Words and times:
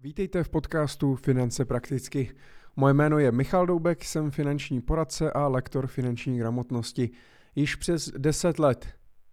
Vítejte 0.00 0.44
v 0.44 0.48
podcastu 0.48 1.14
Finance 1.14 1.64
prakticky. 1.64 2.34
Moje 2.76 2.94
jméno 2.94 3.18
je 3.18 3.32
Michal 3.32 3.66
Doubek, 3.66 4.04
jsem 4.04 4.30
finanční 4.30 4.80
poradce 4.80 5.32
a 5.32 5.48
lektor 5.48 5.86
finanční 5.86 6.38
gramotnosti. 6.38 7.10
Již 7.56 7.74
přes 7.74 8.12
10 8.18 8.58
let 8.58 8.86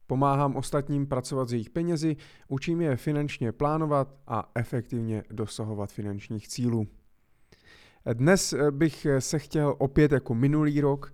pomáhám 0.08 0.56
ostatním 0.56 1.08
pracovat 1.08 1.50
s 1.50 1.54
jejich 1.54 1.70
penězi, 1.70 2.16
učím 2.48 2.82
je 2.82 2.98
finančně 2.98 3.52
plánovat 3.52 4.16
a 4.28 4.52
efektivně 4.56 5.24
dosahovat 5.32 5.92
finančních 5.92 6.48
cílů. 6.48 6.88
Dnes 8.14 8.54
bych 8.72 9.08
se 9.20 9.40
chtěl 9.40 9.76
opět 9.78 10.12
jako 10.12 10.36
minulý 10.36 10.82
rok 10.82 11.14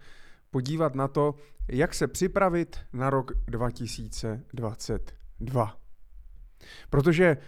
podívat 0.50 0.96
na 0.96 1.08
to, 1.08 1.36
jak 1.70 1.94
se 1.94 2.08
připravit 2.08 2.80
na 2.94 3.10
rok 3.10 3.32
2022. 3.48 5.81
Protože 6.90 7.26
eh, 7.26 7.40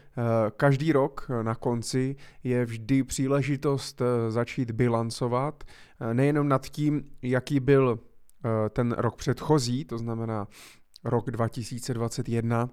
každý 0.57 0.91
rok 0.91 1.27
na 1.41 1.55
konci 1.55 2.15
je 2.43 2.65
vždy 2.65 3.03
příležitost 3.03 4.01
eh, 4.01 4.31
začít 4.31 4.71
bilancovat 4.71 5.63
eh, 5.63 6.13
nejenom 6.13 6.47
nad 6.47 6.67
tím, 6.67 7.03
jaký 7.21 7.59
byl 7.59 7.99
ten 8.69 8.91
rok 8.91 9.15
předchozí, 9.15 9.85
to 9.85 9.97
znamená 9.97 10.47
rok 11.03 11.31
2021, 11.31 12.69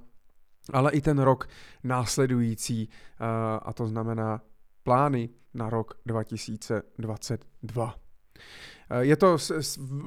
ale 0.73 0.93
i 0.93 1.01
ten 1.01 1.19
rok 1.19 1.49
následující, 1.85 2.89
a 3.63 3.73
to 3.73 3.87
znamená 3.87 4.43
plány 4.83 5.29
na 5.55 5.71
rok 5.71 5.95
2022. 6.07 7.95
Eh, 8.91 9.05
je 9.05 9.17
to 9.17 9.39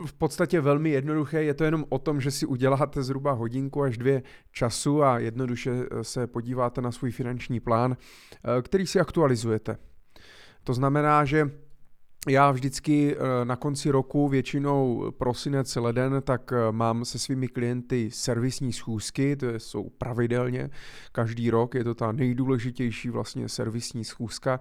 v 0.06 0.14
podstatě 0.18 0.62
velmi 0.62 0.90
jednoduché, 0.90 1.44
je 1.44 1.54
to 1.54 1.64
jenom 1.64 1.86
o 1.90 2.00
tom, 2.00 2.22
že 2.22 2.32
si 2.32 2.46
uděláte 2.46 3.04
zhruba 3.04 3.32
hodinku 3.32 3.84
až 3.84 3.98
dvě 3.98 4.24
času 4.52 5.04
a 5.04 5.20
jednoduše 5.20 5.72
eh, 5.72 6.04
se 6.04 6.28
podíváte 6.28 6.82
na 6.82 6.92
svůj 6.92 7.12
finanční 7.12 7.60
plán, 7.60 7.98
eh, 7.98 8.62
který 8.62 8.88
si 8.88 9.00
aktualizujete. 9.00 9.78
To 10.64 10.74
znamená, 10.74 11.26
že 11.26 11.52
já 12.28 12.52
vždycky 12.52 13.16
na 13.44 13.56
konci 13.56 13.92
roku, 13.92 14.28
většinou 14.28 15.12
prosinec, 15.12 15.76
leden, 15.76 16.22
tak 16.22 16.54
mám 16.72 17.06
se 17.06 17.20
svými 17.20 17.48
klienty 17.48 18.12
servisní 18.12 18.74
schůzky, 18.74 19.36
to 19.36 19.48
jsou 19.60 19.90
pravidelně 19.90 20.70
každý 21.12 21.50
rok, 21.50 21.76
je 21.76 21.84
to 21.84 21.96
ta 21.96 22.12
nejdůležitější 22.12 23.10
vlastně 23.10 23.50
servisní 23.50 24.06
schůzka, 24.06 24.60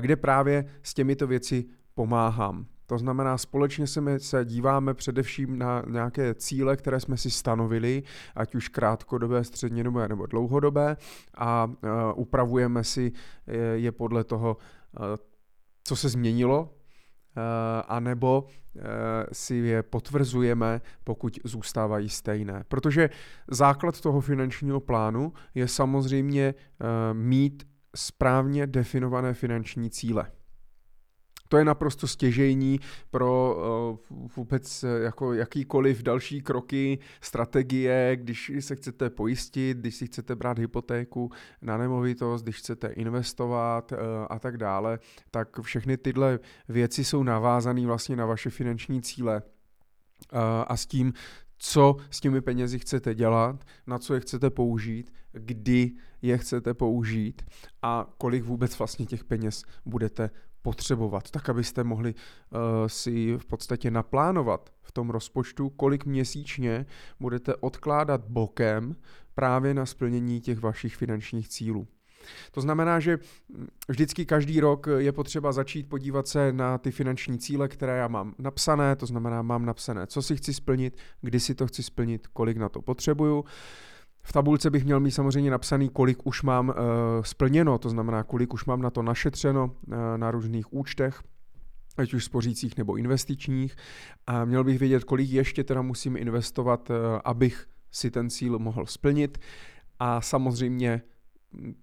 kde 0.00 0.16
právě 0.16 0.64
s 0.82 0.94
těmito 0.94 1.26
věci 1.26 1.64
pomáhám. 1.94 2.66
To 2.86 2.98
znamená, 2.98 3.38
společně 3.38 3.86
se, 3.86 4.00
my 4.00 4.20
se 4.20 4.44
díváme 4.44 4.94
především 4.94 5.58
na 5.58 5.82
nějaké 5.88 6.34
cíle, 6.34 6.76
které 6.76 7.00
jsme 7.00 7.16
si 7.16 7.30
stanovili, 7.30 8.02
ať 8.34 8.54
už 8.54 8.68
krátkodobé, 8.68 9.44
střednědobé 9.44 10.08
nebo 10.08 10.26
dlouhodobé, 10.26 10.96
a 11.36 11.64
uh, 11.64 11.70
upravujeme 12.14 12.84
si 12.84 13.12
je, 13.46 13.56
je 13.56 13.92
podle 13.92 14.24
toho, 14.24 14.56
uh, 14.56 15.04
co 15.84 15.96
se 15.96 16.08
změnilo, 16.08 16.74
anebo 17.88 18.46
si 19.32 19.54
je 19.54 19.82
potvrzujeme, 19.82 20.80
pokud 21.04 21.38
zůstávají 21.44 22.08
stejné. 22.08 22.64
Protože 22.68 23.10
základ 23.48 24.00
toho 24.00 24.20
finančního 24.20 24.80
plánu 24.80 25.32
je 25.54 25.68
samozřejmě 25.68 26.54
mít 27.12 27.66
správně 27.96 28.66
definované 28.66 29.34
finanční 29.34 29.90
cíle. 29.90 30.26
To 31.54 31.58
je 31.58 31.64
naprosto 31.64 32.06
stěžejní 32.06 32.80
pro 33.10 33.56
uh, 34.10 34.28
vůbec 34.36 34.84
eh, 34.84 34.88
jako 35.02 35.32
jakýkoliv 35.32 36.02
další 36.02 36.42
kroky, 36.42 36.98
strategie, 37.20 38.16
když 38.16 38.52
se 38.60 38.76
chcete 38.76 39.10
pojistit, 39.10 39.78
když 39.78 39.94
si 39.94 40.06
chcete 40.06 40.36
brát 40.36 40.58
hypotéku 40.58 41.30
na 41.62 41.78
nemovitost, 41.78 42.42
když 42.42 42.56
chcete 42.56 42.88
investovat 42.88 43.92
uh, 43.92 43.98
a 44.30 44.38
tak 44.38 44.56
dále, 44.56 44.98
tak 45.30 45.60
všechny 45.60 45.96
tyhle 45.96 46.38
věci 46.68 47.04
jsou 47.04 47.22
navázané 47.22 47.86
vlastně 47.86 48.16
na 48.16 48.26
vaše 48.26 48.50
finanční 48.50 49.02
cíle. 49.02 49.42
A 50.66 50.76
s 50.76 50.86
tím, 50.86 51.12
co 51.58 51.96
s 52.10 52.20
těmi 52.20 52.40
penězi 52.40 52.78
chcete 52.78 53.14
dělat, 53.14 53.64
na 53.86 53.98
co 53.98 54.14
je 54.14 54.20
chcete 54.20 54.50
použít, 54.50 55.12
kdy 55.32 55.92
je 56.22 56.38
chcete 56.38 56.74
použít 56.74 57.42
a 57.82 58.06
kolik 58.18 58.44
vůbec 58.44 58.78
vlastně 58.78 59.06
těch 59.06 59.24
peněz 59.24 59.62
budete 59.86 60.30
potřebovat, 60.64 61.30
tak 61.30 61.48
abyste 61.48 61.84
mohli 61.84 62.14
uh, 62.14 62.60
si 62.86 63.36
v 63.36 63.46
podstatě 63.46 63.90
naplánovat 63.90 64.70
v 64.82 64.92
tom 64.92 65.10
rozpočtu, 65.10 65.70
kolik 65.70 66.04
měsíčně 66.04 66.86
budete 67.20 67.56
odkládat 67.56 68.20
bokem 68.28 68.96
právě 69.34 69.74
na 69.74 69.86
splnění 69.86 70.40
těch 70.40 70.58
vašich 70.58 70.96
finančních 70.96 71.48
cílů. 71.48 71.86
To 72.52 72.60
znamená, 72.60 73.00
že 73.00 73.18
vždycky 73.88 74.26
každý 74.26 74.60
rok 74.60 74.86
je 74.98 75.12
potřeba 75.12 75.52
začít 75.52 75.88
podívat 75.88 76.28
se 76.28 76.52
na 76.52 76.78
ty 76.78 76.90
finanční 76.90 77.38
cíle, 77.38 77.68
které 77.68 77.98
já 77.98 78.08
mám 78.08 78.34
napsané, 78.38 78.96
to 78.96 79.06
znamená, 79.06 79.42
mám 79.42 79.66
napsané, 79.66 80.06
co 80.06 80.22
si 80.22 80.36
chci 80.36 80.54
splnit, 80.54 80.96
kdy 81.20 81.40
si 81.40 81.54
to 81.54 81.66
chci 81.66 81.82
splnit, 81.82 82.26
kolik 82.26 82.56
na 82.56 82.68
to 82.68 82.82
potřebuju. 82.82 83.44
V 84.26 84.32
tabulce 84.32 84.70
bych 84.70 84.84
měl 84.84 85.00
mít 85.00 85.10
samozřejmě 85.10 85.50
napsaný, 85.50 85.88
kolik 85.88 86.26
už 86.26 86.42
mám 86.42 86.68
uh, 86.68 86.74
splněno, 87.22 87.78
to 87.78 87.88
znamená, 87.88 88.22
kolik 88.22 88.54
už 88.54 88.64
mám 88.64 88.82
na 88.82 88.90
to 88.90 89.02
našetřeno 89.02 89.64
uh, 89.64 89.94
na 90.16 90.30
různých 90.30 90.72
účtech, 90.72 91.22
ať 91.96 92.14
už 92.14 92.24
spořících 92.24 92.76
nebo 92.76 92.96
investičních. 92.96 93.76
A 94.26 94.44
měl 94.44 94.64
bych 94.64 94.78
vědět, 94.78 95.04
kolik 95.04 95.30
ještě 95.30 95.64
teda 95.64 95.82
musím 95.82 96.16
investovat, 96.16 96.90
uh, 96.90 96.96
abych 97.24 97.66
si 97.90 98.10
ten 98.10 98.30
cíl 98.30 98.58
mohl 98.58 98.86
splnit. 98.86 99.38
A 99.98 100.20
samozřejmě 100.20 101.02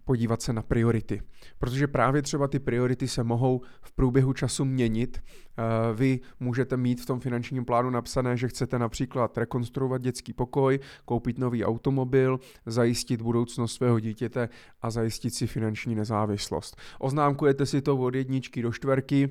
podívat 0.05 0.41
se 0.41 0.53
na 0.53 0.61
priority. 0.61 1.21
Protože 1.59 1.87
právě 1.87 2.21
třeba 2.21 2.47
ty 2.47 2.59
priority 2.59 3.07
se 3.07 3.23
mohou 3.23 3.61
v 3.81 3.91
průběhu 3.91 4.33
času 4.33 4.65
měnit. 4.65 5.21
Eh, 5.21 5.63
vy 5.93 6.19
můžete 6.39 6.77
mít 6.77 7.01
v 7.01 7.05
tom 7.05 7.19
finančním 7.19 7.65
plánu 7.65 7.89
napsané, 7.89 8.37
že 8.37 8.47
chcete 8.47 8.79
například 8.79 9.37
rekonstruovat 9.37 10.01
dětský 10.01 10.33
pokoj, 10.33 10.79
koupit 11.05 11.37
nový 11.37 11.65
automobil, 11.65 12.39
zajistit 12.65 13.21
budoucnost 13.21 13.73
svého 13.73 13.99
dítěte 13.99 14.49
a 14.81 14.89
zajistit 14.89 15.33
si 15.33 15.47
finanční 15.47 15.95
nezávislost. 15.95 16.77
Oznámkujete 16.99 17.65
si 17.65 17.81
to 17.81 17.97
od 17.97 18.15
jedničky 18.15 18.61
do 18.61 18.71
čtverky, 18.71 19.29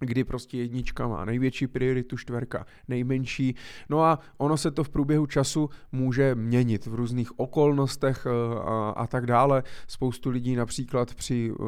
kdy 0.00 0.24
prostě 0.24 0.58
jednička 0.58 1.08
má 1.08 1.24
největší 1.24 1.66
prioritu, 1.66 2.16
čtverka 2.16 2.66
nejmenší. 2.88 3.54
No 3.88 4.04
a 4.04 4.18
ono 4.38 4.56
se 4.56 4.70
to 4.70 4.84
v 4.84 4.88
průběhu 4.88 5.26
času 5.26 5.70
může 5.92 6.34
měnit 6.34 6.86
v 6.86 6.94
různých 6.94 7.38
okolnostech 7.38 8.26
eh, 8.26 8.58
a, 8.58 8.90
a 8.96 9.06
tak 9.06 9.26
dále. 9.26 9.62
Spoustu 9.86 10.30
lidí 10.30 10.56
například 10.56 11.14
při, 11.14 11.50
uh, 11.50 11.66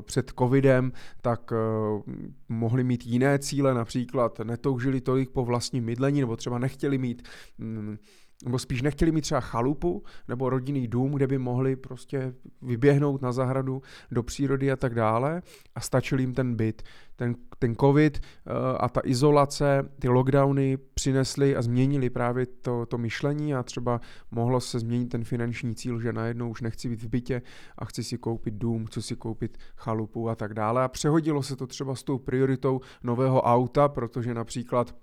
před 0.00 0.32
covidem 0.38 0.92
tak 1.22 1.52
uh, 1.52 2.02
mohli 2.48 2.84
mít 2.84 3.06
jiné 3.06 3.38
cíle, 3.38 3.74
například 3.74 4.38
netoužili 4.38 5.00
tolik 5.00 5.30
po 5.30 5.44
vlastním 5.44 5.86
bydlení 5.86 6.20
nebo 6.20 6.36
třeba 6.36 6.58
nechtěli 6.58 6.98
mít 6.98 7.28
um, 7.58 7.98
nebo 8.44 8.58
spíš 8.58 8.82
nechtěli 8.82 9.12
mít 9.12 9.20
třeba 9.20 9.40
chalupu 9.40 10.02
nebo 10.28 10.50
rodinný 10.50 10.88
dům, 10.88 11.12
kde 11.12 11.26
by 11.26 11.38
mohli 11.38 11.76
prostě 11.76 12.34
vyběhnout 12.62 13.22
na 13.22 13.32
zahradu 13.32 13.82
do 14.10 14.22
přírody 14.22 14.72
a 14.72 14.76
tak 14.76 14.94
dále 14.94 15.42
a 15.74 15.80
stačil 15.80 16.20
jim 16.20 16.34
ten 16.34 16.54
byt. 16.54 16.82
Ten, 17.16 17.34
ten 17.58 17.74
covid 17.76 18.18
uh, 18.18 18.52
a 18.80 18.88
ta 18.88 19.00
izolace, 19.04 19.90
ty 19.98 20.08
lockdowny 20.08 20.78
přinesly 20.94 21.56
a 21.56 21.62
změnili 21.62 22.10
právě 22.10 22.46
to, 22.46 22.86
to 22.86 22.98
myšlení 22.98 23.54
a 23.54 23.62
třeba 23.62 24.00
mohlo 24.30 24.60
se 24.60 24.78
změnit 24.78 25.06
ten 25.06 25.24
finanční 25.24 25.74
cíl, 25.74 26.00
že 26.00 26.12
najednou 26.12 26.50
už 26.50 26.60
nechci 26.60 26.88
být 26.88 27.02
v 27.02 27.08
bytě 27.08 27.42
a 27.78 27.84
chci 27.84 28.04
si 28.04 28.18
koupit 28.18 28.54
dům, 28.54 28.86
chci 28.86 29.02
si 29.02 29.16
koupit 29.16 29.58
chalupu 29.76 30.28
a 30.28 30.34
tak 30.34 30.54
dále. 30.54 30.84
A 30.84 30.88
přehodilo 30.88 31.42
se 31.42 31.56
to 31.56 31.66
třeba 31.66 31.94
s 31.94 32.02
tou 32.02 32.18
prioritou 32.18 32.80
nového 33.02 33.42
auta, 33.42 33.88
protože 33.88 34.34
například 34.34 34.94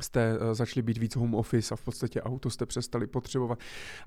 jste 0.00 0.38
eh, 0.40 0.54
začali 0.54 0.82
být 0.82 0.98
víc 0.98 1.16
home 1.16 1.34
office 1.34 1.74
a 1.74 1.76
v 1.76 1.82
podstatě 1.82 2.22
auto 2.22 2.50
jste 2.50 2.66
přestali 2.66 3.06
potřebovat 3.06 3.58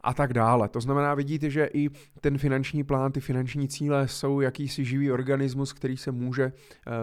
a 0.02 0.14
tak 0.14 0.34
dále. 0.34 0.70
To 0.70 0.82
znamená, 0.82 1.14
vidíte, 1.14 1.50
že 1.50 1.70
i 1.74 1.90
ten 2.22 2.38
finanční 2.38 2.84
plán, 2.84 3.12
ty 3.12 3.20
finanční 3.20 3.68
cíle 3.68 4.08
jsou 4.08 4.42
jakýsi 4.42 4.86
živý 4.86 5.12
organismus, 5.12 5.74
který 5.74 5.98
se 5.98 6.12
může 6.12 6.46
uh, 6.46 6.52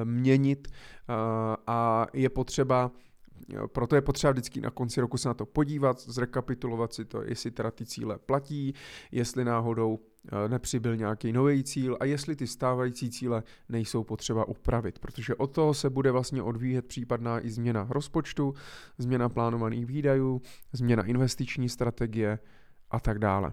měnit 0.05 0.69
uh, 0.69 1.15
a 1.67 2.07
je 2.13 2.29
potřeba 2.29 2.91
proto 3.73 3.95
je 3.95 4.03
potřeba 4.03 4.31
vždycky 4.31 4.61
na 4.61 4.71
konci 4.71 5.01
roku 5.01 5.17
se 5.17 5.29
na 5.29 5.35
to 5.35 5.47
podívat, 5.47 6.01
zrekapitulovat 6.01 6.93
si 6.93 7.05
to, 7.05 7.23
jestli 7.23 7.51
teda 7.51 7.71
ty 7.71 7.87
cíle 7.87 8.19
platí, 8.19 8.75
jestli 9.13 9.45
náhodou 9.45 9.99
Eh, 9.99 10.12
nepřibyl 10.49 10.97
nějaký 10.97 11.33
nový 11.33 11.65
cíl 11.65 11.97
a 12.01 12.05
jestli 12.05 12.37
ty 12.37 12.47
stávající 12.47 13.11
cíle 13.11 13.43
nejsou 13.69 14.05
potřeba 14.05 14.49
upravit, 14.49 14.99
protože 14.99 15.35
od 15.35 15.47
toho 15.47 15.75
se 15.75 15.91
bude 15.91 16.11
vlastně 16.11 16.43
odvíjet 16.43 16.87
případná 16.87 17.41
i 17.41 17.51
změna 17.51 17.87
rozpočtu, 17.91 18.55
změna 18.99 19.29
plánovaných 19.29 19.87
výdajů, 19.87 20.43
změna 20.73 21.03
investiční 21.03 21.69
strategie 21.69 22.39
a 22.91 23.01
tak 23.01 23.19
dále. 23.19 23.53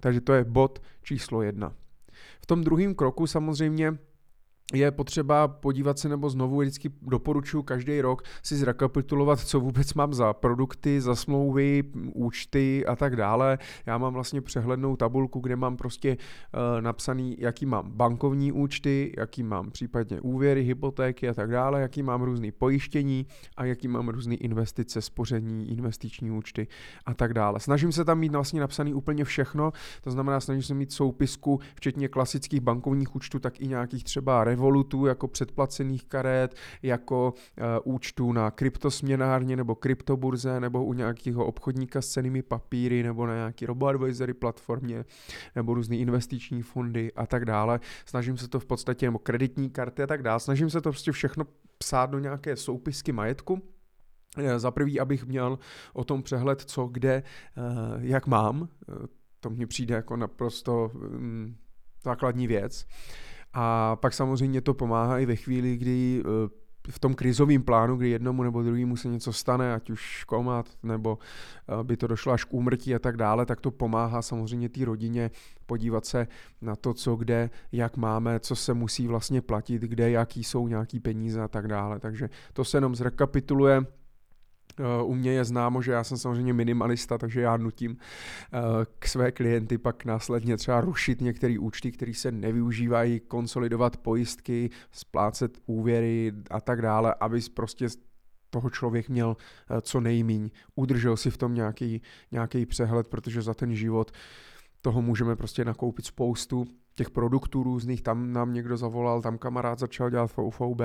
Takže 0.00 0.20
to 0.20 0.32
je 0.32 0.44
bod 0.44 0.82
číslo 1.02 1.42
jedna. 1.42 1.74
V 2.40 2.46
tom 2.46 2.64
druhém 2.64 2.94
kroku 2.94 3.26
samozřejmě 3.26 3.98
je 4.72 4.90
potřeba 4.90 5.48
podívat 5.48 5.98
se, 5.98 6.08
nebo 6.08 6.30
znovu 6.30 6.60
vždycky 6.60 6.90
doporučuji 7.02 7.62
každý 7.62 8.00
rok 8.00 8.22
si 8.42 8.56
zrekapitulovat, 8.56 9.40
co 9.40 9.60
vůbec 9.60 9.94
mám 9.94 10.14
za 10.14 10.32
produkty, 10.32 11.00
za 11.00 11.14
smlouvy, 11.14 11.82
účty 12.14 12.86
a 12.86 12.96
tak 12.96 13.16
dále. 13.16 13.58
Já 13.86 13.98
mám 13.98 14.14
vlastně 14.14 14.40
přehlednou 14.40 14.96
tabulku, 14.96 15.40
kde 15.40 15.56
mám 15.56 15.76
prostě 15.76 16.16
uh, 16.16 16.80
napsaný, 16.80 17.36
jaký 17.38 17.66
mám 17.66 17.90
bankovní 17.90 18.52
účty, 18.52 19.14
jaký 19.18 19.42
mám 19.42 19.70
případně 19.70 20.20
úvěry, 20.20 20.62
hypotéky 20.62 21.28
a 21.28 21.34
tak 21.34 21.50
dále, 21.50 21.80
jaký 21.80 22.02
mám 22.02 22.22
různý 22.22 22.52
pojištění 22.52 23.26
a 23.56 23.64
jaký 23.64 23.88
mám 23.88 24.08
různé 24.08 24.34
investice, 24.34 25.02
spoření, 25.02 25.70
investiční 25.70 26.30
účty 26.30 26.66
a 27.06 27.14
tak 27.14 27.34
dále. 27.34 27.60
Snažím 27.60 27.92
se 27.92 28.04
tam 28.04 28.18
mít 28.18 28.32
vlastně 28.32 28.60
napsaný 28.60 28.94
úplně 28.94 29.24
všechno, 29.24 29.72
to 30.02 30.10
znamená, 30.10 30.40
snažím 30.40 30.62
se 30.62 30.74
mít 30.74 30.92
soupisku, 30.92 31.60
včetně 31.74 32.08
klasických 32.08 32.60
bankovních 32.60 33.16
účtů, 33.16 33.38
tak 33.38 33.60
i 33.60 33.68
nějakých 33.68 34.04
třeba 34.04 34.44
revolutů 34.62 35.06
jako 35.06 35.28
předplacených 35.28 36.04
karet, 36.04 36.54
jako 36.82 37.34
uh, 37.84 37.94
účtů 37.94 38.32
na 38.32 38.50
kryptosměnárně 38.50 39.56
nebo 39.56 39.74
kryptoburze 39.74 40.60
nebo 40.60 40.84
u 40.84 40.92
nějakého 40.92 41.46
obchodníka 41.46 42.02
s 42.02 42.08
cenými 42.08 42.42
papíry 42.42 43.02
nebo 43.02 43.26
na 43.26 43.34
nějaký 43.34 43.66
robo-advisory 43.66 44.34
platformě 44.34 45.04
nebo 45.56 45.74
různé 45.74 45.96
investiční 45.96 46.62
fondy 46.62 47.12
a 47.12 47.26
tak 47.26 47.44
dále. 47.44 47.80
Snažím 48.06 48.36
se 48.36 48.48
to 48.48 48.60
v 48.60 48.66
podstatě, 48.66 49.06
nebo 49.06 49.18
kreditní 49.18 49.70
karty 49.70 50.02
a 50.02 50.06
tak 50.06 50.22
dále, 50.22 50.40
snažím 50.40 50.70
se 50.70 50.80
to 50.80 50.90
prostě 50.90 51.12
všechno 51.12 51.44
psát 51.78 52.10
do 52.10 52.18
nějaké 52.18 52.56
soupisky 52.56 53.12
majetku, 53.12 53.62
eh, 54.38 54.58
za 54.58 54.70
prvý, 54.70 55.00
abych 55.00 55.26
měl 55.26 55.58
o 55.92 56.04
tom 56.04 56.22
přehled, 56.22 56.60
co, 56.60 56.86
kde, 56.86 57.12
eh, 57.12 57.22
jak 57.98 58.26
mám. 58.26 58.68
To 59.40 59.50
mně 59.50 59.66
přijde 59.66 59.94
jako 59.94 60.16
naprosto 60.16 60.90
mm, 60.94 61.56
základní 62.04 62.46
věc. 62.46 62.86
A 63.54 63.96
pak 63.96 64.14
samozřejmě 64.14 64.60
to 64.60 64.74
pomáhá 64.74 65.18
i 65.18 65.26
ve 65.26 65.36
chvíli, 65.36 65.76
kdy 65.76 66.22
eh, 66.24 66.62
v 66.90 66.98
tom 66.98 67.14
krizovém 67.14 67.62
plánu, 67.62 67.96
kdy 67.96 68.08
jednomu 68.08 68.42
nebo 68.42 68.62
druhému 68.62 68.96
se 68.96 69.08
něco 69.08 69.32
stane, 69.32 69.74
ať 69.74 69.90
už 69.90 70.24
komat, 70.24 70.66
nebo 70.82 71.18
eh, 71.68 71.84
by 71.84 71.96
to 71.96 72.06
došlo 72.06 72.32
až 72.32 72.44
k 72.44 72.54
úmrtí 72.54 72.94
a 72.94 72.98
tak 72.98 73.16
dále, 73.16 73.46
tak 73.46 73.60
to 73.60 73.70
pomáhá 73.70 74.22
samozřejmě 74.22 74.68
té 74.68 74.84
rodině 74.84 75.30
podívat 75.66 76.06
se 76.06 76.26
na 76.60 76.76
to, 76.76 76.94
co 76.94 77.16
kde, 77.16 77.50
jak 77.72 77.96
máme, 77.96 78.40
co 78.40 78.56
se 78.56 78.74
musí 78.74 79.06
vlastně 79.06 79.40
platit, 79.40 79.82
kde, 79.82 80.10
jaký 80.10 80.44
jsou 80.44 80.68
nějaký 80.68 81.00
peníze 81.00 81.42
a 81.42 81.48
tak 81.48 81.68
dále. 81.68 81.98
Takže 82.00 82.30
to 82.52 82.64
se 82.64 82.76
jenom 82.76 82.94
zrekapituluje 82.94 83.82
u 85.04 85.14
mě 85.14 85.32
je 85.32 85.44
známo, 85.44 85.82
že 85.82 85.92
já 85.92 86.04
jsem 86.04 86.18
samozřejmě 86.18 86.52
minimalista, 86.52 87.18
takže 87.18 87.40
já 87.40 87.56
nutím 87.56 87.96
eh, 87.96 88.58
k 88.98 89.06
své 89.08 89.32
klienty 89.32 89.78
pak 89.78 90.04
následně 90.04 90.56
třeba 90.56 90.80
rušit 90.80 91.20
některé 91.20 91.58
účty, 91.58 91.92
které 91.92 92.14
se 92.14 92.32
nevyužívají, 92.32 93.20
konsolidovat 93.20 93.96
pojistky, 93.96 94.70
splácet 94.92 95.58
úvěry 95.66 96.32
a 96.50 96.60
tak 96.60 96.82
dále, 96.82 97.14
aby 97.20 97.40
prostě 97.54 97.88
toho 98.50 98.70
člověk 98.70 99.08
měl 99.08 99.36
eh, 99.70 99.80
co 99.80 100.00
nejmíň. 100.00 100.50
Udržel 100.74 101.16
si 101.16 101.30
v 101.30 101.36
tom 101.36 101.54
nějaký, 101.54 102.02
nějaký 102.30 102.66
přehled, 102.66 103.08
protože 103.08 103.42
za 103.42 103.54
ten 103.54 103.74
život 103.74 104.12
toho 104.80 105.02
můžeme 105.02 105.36
prostě 105.36 105.64
nakoupit 105.64 106.06
spoustu 106.06 106.64
těch 106.94 107.10
produktů 107.10 107.62
různých, 107.62 108.02
tam 108.02 108.32
nám 108.32 108.52
někdo 108.52 108.76
zavolal, 108.76 109.22
tam 109.22 109.38
kamarád 109.38 109.78
začal 109.78 110.10
dělat 110.10 110.26
v 110.26 110.38
UFOB, 110.38 110.80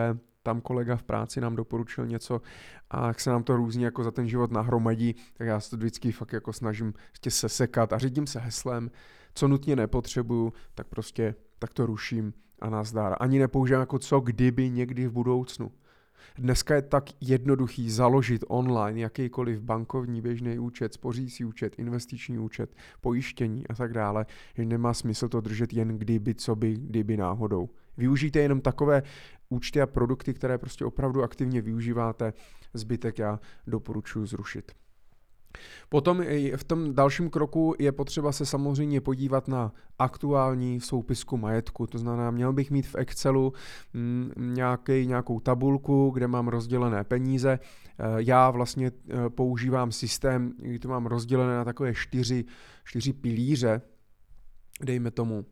tam 0.47 0.61
kolega 0.61 0.95
v 0.95 1.03
práci 1.03 1.41
nám 1.41 1.55
doporučil 1.55 2.07
něco 2.07 2.41
a 2.89 3.07
jak 3.07 3.19
se 3.19 3.29
nám 3.29 3.43
to 3.43 3.55
různě 3.55 3.85
jako 3.85 4.03
za 4.03 4.11
ten 4.11 4.27
život 4.27 4.51
nahromadí, 4.51 5.15
tak 5.37 5.47
já 5.47 5.59
se 5.59 5.69
to 5.69 5.77
vždycky 5.77 6.11
fakt 6.11 6.33
jako 6.33 6.53
snažím 6.53 6.93
ještě 7.11 7.31
sesekat 7.31 7.93
a 7.93 7.97
řídím 7.97 8.27
se 8.27 8.39
heslem, 8.39 8.91
co 9.35 9.47
nutně 9.47 9.75
nepotřebuju, 9.75 10.53
tak 10.75 10.87
prostě 10.87 11.35
tak 11.59 11.73
to 11.73 11.85
ruším 11.85 12.33
a 12.61 12.69
nazdár. 12.69 13.15
Ani 13.19 13.39
nepoužívám 13.39 13.79
jako 13.79 13.99
co 13.99 14.19
kdyby 14.19 14.69
někdy 14.69 15.07
v 15.07 15.11
budoucnu. 15.11 15.71
Dneska 16.37 16.75
je 16.75 16.81
tak 16.81 17.09
jednoduchý 17.21 17.91
založit 17.91 18.43
online 18.47 18.99
jakýkoliv 18.99 19.61
bankovní 19.61 20.21
běžný 20.21 20.59
účet, 20.59 20.93
spořící 20.93 21.45
účet, 21.45 21.79
investiční 21.79 22.39
účet, 22.39 22.75
pojištění 23.01 23.67
a 23.67 23.75
tak 23.75 23.93
dále, 23.93 24.25
že 24.55 24.65
nemá 24.65 24.93
smysl 24.93 25.29
to 25.29 25.41
držet 25.41 25.73
jen 25.73 25.97
kdyby, 25.97 26.35
co 26.35 26.55
by, 26.55 26.73
kdyby 26.73 27.17
náhodou. 27.17 27.69
Využijte 27.97 28.39
jenom 28.39 28.61
takové 28.61 29.03
účty 29.49 29.81
a 29.81 29.87
produkty, 29.87 30.33
které 30.33 30.57
prostě 30.57 30.85
opravdu 30.85 31.23
aktivně 31.23 31.61
využíváte, 31.61 32.33
zbytek 32.73 33.19
já 33.19 33.39
doporučuji 33.67 34.25
zrušit. 34.25 34.71
Potom 35.89 36.23
v 36.55 36.63
tom 36.63 36.95
dalším 36.95 37.29
kroku 37.29 37.75
je 37.79 37.91
potřeba 37.91 38.31
se 38.31 38.45
samozřejmě 38.45 39.01
podívat 39.01 39.47
na 39.47 39.73
aktuální 39.99 40.81
soupisku 40.81 41.37
majetku. 41.37 41.87
To 41.87 41.97
znamená, 41.97 42.31
měl 42.31 42.53
bych 42.53 42.71
mít 42.71 42.87
v 42.87 42.95
Excelu 42.95 43.53
mm, 43.93 44.31
nějaký, 44.37 45.07
nějakou 45.07 45.39
tabulku, 45.39 46.09
kde 46.09 46.27
mám 46.27 46.47
rozdělené 46.47 47.03
peníze. 47.03 47.59
Eh, 47.59 48.03
já 48.17 48.49
vlastně 48.49 48.91
eh, 49.09 49.29
používám 49.29 49.91
systém, 49.91 50.53
kdy 50.57 50.79
to 50.79 50.87
mám 50.87 51.05
rozdělené 51.05 51.55
na 51.55 51.65
takové 51.65 51.93
čtyři, 51.93 52.45
čtyři 52.83 53.13
pilíře, 53.13 53.81
dejme 54.81 55.11
tomu 55.11 55.45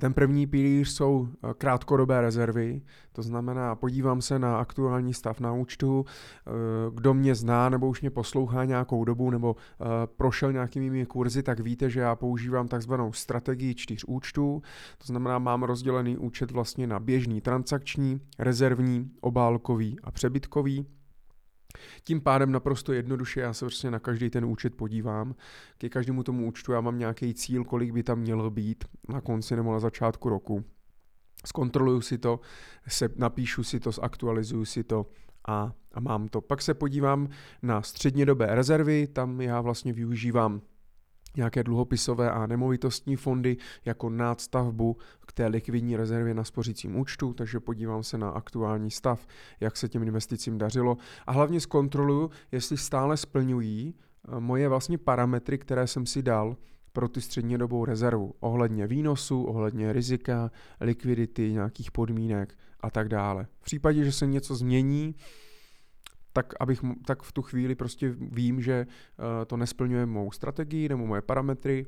ten 0.00 0.14
první 0.14 0.46
pilíř 0.46 0.88
jsou 0.88 1.28
eh, 1.28 1.54
krátkodobé 1.58 2.20
rezervy, 2.20 2.82
to 3.12 3.22
znamená, 3.22 3.74
podívám 3.74 4.22
se 4.22 4.38
na 4.38 4.58
aktuální 4.58 5.14
stav 5.14 5.40
na 5.40 5.52
účtu, 5.52 6.04
eh, 6.06 6.50
kdo 6.94 7.14
mě 7.14 7.34
zná 7.34 7.68
nebo 7.68 7.88
už 7.88 8.00
mě 8.00 8.10
poslouchá 8.10 8.64
nějakou 8.64 9.04
dobu 9.04 9.30
nebo 9.30 9.56
prošel 10.16 10.52
nějakými 10.52 10.90
mými 10.90 11.06
kurzy, 11.06 11.42
tak 11.42 11.60
víte, 11.60 11.90
že 11.90 12.00
já 12.00 12.16
používám 12.16 12.68
takzvanou 12.68 13.12
strategii 13.12 13.74
čtyř 13.74 14.04
účtů, 14.04 14.62
to 14.98 15.06
znamená, 15.06 15.38
mám 15.38 15.62
rozdělený 15.62 16.16
účet 16.16 16.50
vlastně 16.50 16.86
na 16.86 17.00
běžný 17.00 17.40
transakční, 17.40 18.20
rezervní, 18.38 19.10
obálkový 19.20 19.96
a 20.02 20.10
přebytkový. 20.10 20.86
Tím 22.04 22.20
pádem 22.20 22.52
naprosto 22.52 22.92
jednoduše 22.92 23.40
já 23.40 23.52
se 23.52 23.64
vlastně 23.64 23.90
na 23.90 23.98
každý 23.98 24.30
ten 24.30 24.44
účet 24.44 24.74
podívám. 24.74 25.34
Ke 25.78 25.88
každému 25.88 26.22
tomu 26.22 26.46
účtu 26.46 26.72
já 26.72 26.80
mám 26.80 26.98
nějaký 26.98 27.34
cíl, 27.34 27.64
kolik 27.64 27.92
by 27.92 28.02
tam 28.02 28.18
mělo 28.18 28.50
být 28.50 28.84
na 29.08 29.20
konci 29.20 29.56
nebo 29.56 29.72
na 29.72 29.80
začátku 29.80 30.28
roku. 30.28 30.64
Zkontroluju 31.46 32.00
si 32.00 32.18
to, 32.18 32.40
se, 32.88 33.08
napíšu 33.16 33.64
si 33.64 33.80
to, 33.80 33.92
zaktualizuju 33.92 34.64
si 34.64 34.84
to 34.84 35.06
a, 35.48 35.72
a 35.94 36.00
mám 36.00 36.28
to. 36.28 36.40
Pak 36.40 36.62
se 36.62 36.74
podívám 36.74 37.28
na 37.62 37.82
střednědobé 37.82 38.46
rezervy, 38.46 39.06
tam 39.06 39.40
já 39.40 39.60
vlastně 39.60 39.92
využívám 39.92 40.60
nějaké 41.36 41.62
dluhopisové 41.64 42.30
a 42.30 42.46
nemovitostní 42.46 43.16
fondy 43.16 43.56
jako 43.84 44.10
nádstavbu 44.10 44.96
k 45.26 45.32
té 45.32 45.46
likvidní 45.46 45.96
rezervě 45.96 46.34
na 46.34 46.44
spořícím 46.44 46.96
účtu, 46.96 47.34
takže 47.34 47.60
podívám 47.60 48.02
se 48.02 48.18
na 48.18 48.30
aktuální 48.30 48.90
stav, 48.90 49.26
jak 49.60 49.76
se 49.76 49.88
těm 49.88 50.02
investicím 50.02 50.58
dařilo 50.58 50.96
a 51.26 51.32
hlavně 51.32 51.60
zkontroluju, 51.60 52.30
jestli 52.52 52.76
stále 52.76 53.16
splňují 53.16 53.94
eh, 53.94 54.40
moje 54.40 54.68
vlastně 54.68 54.98
parametry, 54.98 55.58
které 55.58 55.86
jsem 55.86 56.06
si 56.06 56.22
dal 56.22 56.56
pro 56.92 57.08
ty 57.08 57.20
střednědobou 57.20 57.84
rezervu 57.84 58.34
ohledně 58.40 58.86
výnosu, 58.86 59.44
ohledně 59.44 59.92
rizika, 59.92 60.50
likvidity, 60.80 61.52
nějakých 61.52 61.90
podmínek 61.90 62.54
a 62.80 62.90
tak 62.90 63.08
dále. 63.08 63.46
V 63.60 63.64
případě, 63.64 64.04
že 64.04 64.12
se 64.12 64.26
něco 64.26 64.54
změní, 64.54 65.14
tak, 66.32 66.54
abych, 66.60 66.80
tak 67.04 67.22
v 67.22 67.32
tu 67.32 67.42
chvíli 67.42 67.74
prostě 67.74 68.14
vím, 68.18 68.60
že 68.60 68.86
uh, 68.86 69.24
to 69.46 69.56
nesplňuje 69.56 70.06
mou 70.06 70.30
strategii 70.30 70.88
nebo 70.88 71.06
moje 71.06 71.22
parametry 71.22 71.86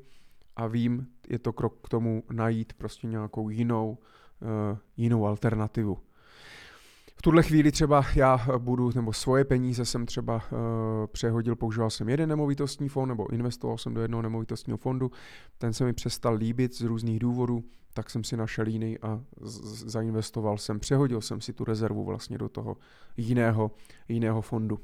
a 0.57 0.67
vím, 0.67 1.07
je 1.29 1.39
to 1.39 1.53
krok 1.53 1.81
k 1.83 1.89
tomu 1.89 2.23
najít 2.33 2.73
prostě 2.73 3.07
nějakou 3.07 3.49
jinou, 3.49 3.99
uh, 4.41 4.79
jinou 4.97 5.27
alternativu. 5.27 5.99
Tuhle 7.25 7.43
chvíli 7.43 7.73
třeba 7.73 8.05
já 8.17 8.47
budu, 8.59 8.91
nebo 8.95 9.13
svoje 9.13 9.45
peníze 9.45 9.85
jsem 9.85 10.07
třeba 10.07 10.35
uh, 10.35 10.41
přehodil, 11.07 11.57
používal 11.57 11.91
jsem 11.91 12.09
jeden 12.09 12.29
nemovitostní 12.29 12.89
fond, 12.89 13.09
nebo 13.09 13.33
investoval 13.33 13.79
jsem 13.79 13.95
do 13.95 14.03
jednoho 14.03 14.23
nemovitostního 14.23 14.77
fondu, 14.77 15.11
ten 15.59 15.73
se 15.73 15.85
mi 15.85 15.93
přestal 15.93 16.35
líbit 16.35 16.75
z 16.75 16.81
různých 16.81 17.19
důvodů, 17.19 17.65
tak 17.95 18.11
jsem 18.11 18.25
si 18.25 18.37
našel 18.37 18.69
jiný 18.69 18.99
a 18.99 19.21
zainvestoval 19.87 20.59
jsem, 20.59 20.81
přehodil 20.81 21.21
jsem 21.21 21.41
si 21.41 21.53
tu 21.53 21.65
rezervu 21.65 22.05
vlastně 22.05 22.39
do 22.39 22.49
toho 22.49 22.77
jiného, 23.17 23.71
jiného 24.09 24.43
fondu 24.43 24.81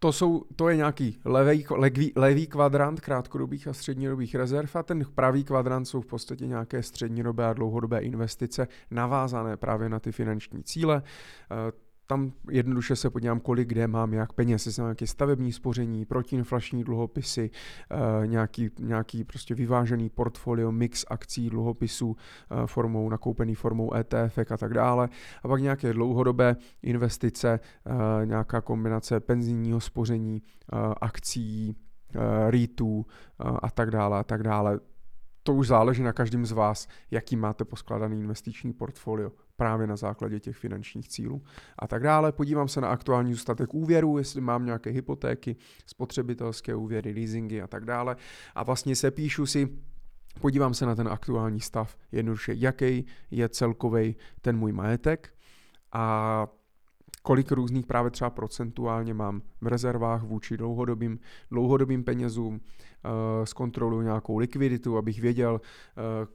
to, 0.00 0.12
jsou, 0.12 0.44
to 0.56 0.68
je 0.68 0.76
nějaký 0.76 1.20
levý, 1.24 1.66
levý, 1.70 2.12
levý 2.16 2.46
kvadrant 2.46 3.00
krátkodobých 3.00 3.68
a 3.68 3.72
střednědobých 3.72 4.34
rezerv 4.34 4.70
a 4.74 4.82
ten 4.82 5.04
pravý 5.14 5.44
kvadrant 5.44 5.88
jsou 5.88 6.00
v 6.00 6.06
podstatě 6.06 6.46
nějaké 6.46 6.82
střednědobé 6.82 7.46
a 7.46 7.52
dlouhodobé 7.52 8.00
investice 8.00 8.68
navázané 8.90 9.56
právě 9.56 9.88
na 9.88 10.00
ty 10.00 10.12
finanční 10.12 10.62
cíle. 10.62 11.02
Eh, 12.10 12.14
tam 12.14 12.32
jednoduše 12.50 12.96
se 12.96 13.10
podívám, 13.10 13.40
kolik 13.40 13.68
kde 13.68 13.86
mám 13.86 14.12
jak 14.12 14.32
peněz, 14.32 14.66
jestli 14.66 14.82
mám 14.82 14.88
nějaké 14.88 15.06
stavební 15.06 15.52
spoření, 15.52 16.04
protiinflační 16.04 16.84
dluhopisy, 16.84 17.50
uh, 17.90 18.26
nějaký, 18.26 18.70
nějaký 18.78 19.24
prostě 19.24 19.54
vyvážený 19.54 20.10
portfolio, 20.10 20.72
mix 20.72 21.04
akcí, 21.08 21.50
dluhopisů 21.50 22.08
uh, 22.08 22.66
formou, 22.66 23.08
nakoupený 23.08 23.54
formou 23.54 23.94
ETF 23.94 24.38
a 24.50 24.56
tak 24.56 24.74
dále. 24.74 25.08
A 25.42 25.48
pak 25.48 25.60
nějaké 25.60 25.92
dlouhodobé 25.92 26.56
investice, 26.82 27.60
uh, 27.86 28.26
nějaká 28.26 28.60
kombinace 28.60 29.20
penzijního 29.20 29.80
spoření, 29.80 30.42
akcí, 31.00 31.76
REITů 32.48 33.06
a 33.38 33.70
tak 33.70 33.90
dále 33.90 34.18
a 34.18 34.24
tak 34.24 34.42
dále. 34.42 34.80
To 35.42 35.54
už 35.54 35.66
záleží 35.66 36.02
na 36.02 36.12
každém 36.12 36.46
z 36.46 36.52
vás, 36.52 36.88
jaký 37.10 37.36
máte 37.36 37.64
poskladaný 37.64 38.20
investiční 38.20 38.72
portfolio 38.72 39.32
právě 39.60 39.86
na 39.86 39.96
základě 39.96 40.40
těch 40.40 40.56
finančních 40.56 41.08
cílů 41.08 41.42
a 41.78 41.86
tak 41.86 42.02
dále. 42.02 42.32
Podívám 42.32 42.68
se 42.68 42.80
na 42.80 42.88
aktuální 42.88 43.32
zůstatek 43.32 43.74
úvěru, 43.74 44.18
jestli 44.18 44.40
mám 44.40 44.64
nějaké 44.64 44.90
hypotéky, 44.90 45.56
spotřebitelské 45.86 46.74
úvěry, 46.74 47.12
leasingy 47.12 47.62
a 47.62 47.66
tak 47.66 47.84
dále. 47.84 48.16
A 48.54 48.62
vlastně 48.62 48.96
se 48.96 49.10
píšu 49.10 49.46
si, 49.46 49.68
podívám 50.40 50.74
se 50.74 50.86
na 50.86 50.94
ten 50.94 51.08
aktuální 51.08 51.60
stav, 51.60 51.96
jednoduše, 52.12 52.52
jaký 52.56 53.06
je 53.30 53.48
celkový 53.48 54.16
ten 54.40 54.56
můj 54.56 54.72
majetek 54.72 55.34
a 55.92 56.46
kolik 57.22 57.52
různých 57.52 57.86
právě 57.86 58.10
třeba 58.10 58.30
procentuálně 58.30 59.14
mám 59.14 59.42
v 59.60 59.66
rezervách 59.66 60.22
vůči 60.22 60.56
dlouhodobým, 60.56 61.18
dlouhodobým 61.50 62.04
penězům, 62.04 62.54
uh, 62.54 63.10
zkontroluji 63.44 64.04
nějakou 64.04 64.38
likviditu, 64.38 64.96
abych 64.96 65.20
věděl, 65.20 65.52
uh, 65.52 65.60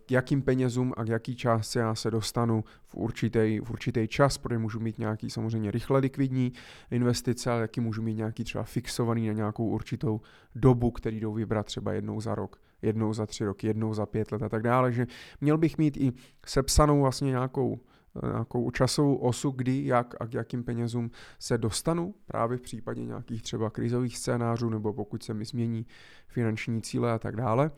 k 0.05 0.11
jakým 0.11 0.41
penězům 0.41 0.93
a 0.97 1.03
k 1.03 1.07
jaký 1.07 1.35
částce 1.35 1.79
já 1.79 1.95
se 1.95 2.11
dostanu 2.11 2.63
v 2.85 2.95
určitý, 2.95 3.59
v 3.63 3.69
určitý 3.69 4.07
čas, 4.07 4.37
protože 4.37 4.57
můžu 4.57 4.79
mít 4.79 4.99
nějaký 4.99 5.29
samozřejmě 5.29 5.71
rychle 5.71 5.99
likvidní 5.99 6.53
investice, 6.91 7.51
ale 7.51 7.61
jaký 7.61 7.81
můžu 7.81 8.01
mít 8.01 8.15
nějaký 8.15 8.43
třeba 8.43 8.63
fixovaný 8.63 9.27
na 9.27 9.33
nějakou 9.33 9.69
určitou 9.69 10.21
dobu, 10.55 10.91
který 10.91 11.19
jdou 11.19 11.33
vybrat 11.33 11.65
třeba 11.65 11.93
jednou 11.93 12.21
za 12.21 12.35
rok 12.35 12.59
jednou 12.81 13.13
za 13.13 13.25
tři 13.25 13.45
roky, 13.45 13.67
jednou 13.67 13.93
za 13.93 14.05
pět 14.05 14.31
let 14.31 14.43
a 14.43 14.49
tak 14.49 14.63
dále, 14.63 14.91
že 14.91 15.07
měl 15.41 15.57
bych 15.57 15.77
mít 15.77 15.97
i 15.97 16.13
sepsanou 16.45 17.01
vlastně 17.01 17.29
nějakou 17.29 17.79
nějakou 18.23 18.71
časovou 18.71 19.15
osu, 19.15 19.51
kdy, 19.51 19.85
jak 19.85 20.15
a 20.19 20.27
k 20.27 20.33
jakým 20.33 20.63
penězům 20.63 21.11
se 21.39 21.57
dostanu, 21.57 22.15
právě 22.25 22.57
v 22.57 22.61
případě 22.61 23.05
nějakých 23.05 23.41
třeba 23.41 23.69
krizových 23.69 24.17
scénářů, 24.17 24.69
nebo 24.69 24.93
pokud 24.93 25.23
se 25.23 25.33
mi 25.33 25.45
změní 25.45 25.85
finanční 26.27 26.81
cíle 26.81 27.11
a 27.11 27.19
tak 27.19 27.35
dále. 27.35 27.71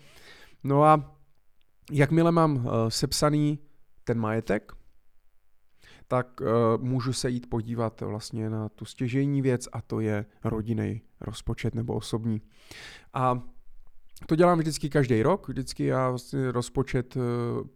No 0.63 0.84
a 0.84 1.15
jakmile 1.91 2.32
mám 2.32 2.56
uh, 2.56 2.63
sepsaný 2.89 3.60
ten 4.03 4.20
majetek, 4.20 4.72
tak 6.08 6.41
uh, 6.41 6.48
můžu 6.84 7.13
se 7.13 7.29
jít 7.29 7.50
podívat 7.50 8.01
vlastně 8.01 8.50
na 8.50 8.70
tu 8.70 8.86
stěžejní 8.86 9.41
věc 9.41 9.67
a 9.72 9.82
to 9.82 10.00
je 10.00 10.25
rodinný 10.44 11.01
rozpočet 11.22 11.75
nebo 11.75 11.94
osobní. 11.94 12.41
A 13.13 13.41
to 14.25 14.36
dělám 14.36 14.58
vždycky 14.60 14.89
každý 14.89 15.24
rok, 15.24 15.48
vždycky 15.48 15.86
já 15.86 16.10
vlastně 16.10 16.51
rozpočet 16.51 17.15
uh, 17.15 17.24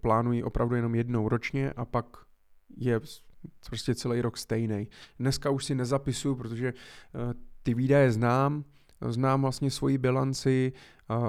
plánuji 0.02 0.44
opravdu 0.44 0.76
jenom 0.76 0.96
jednou 0.96 1.30
ročně 1.30 1.72
a 1.72 1.86
pak 1.86 2.06
je 2.78 3.00
prostě 3.68 3.96
celý 3.96 4.22
rok 4.22 4.38
stejný. 4.38 4.88
Dneska 5.20 5.50
už 5.50 5.66
si 5.66 5.76
nezapisuju, 5.76 6.36
protože 6.36 6.74
uh, 6.74 7.34
ty 7.64 7.74
výdaje 7.74 8.12
znám, 8.12 8.64
znám 9.10 9.42
vlastně 9.42 9.72
svoji 9.72 9.98
bilanci, 9.98 10.74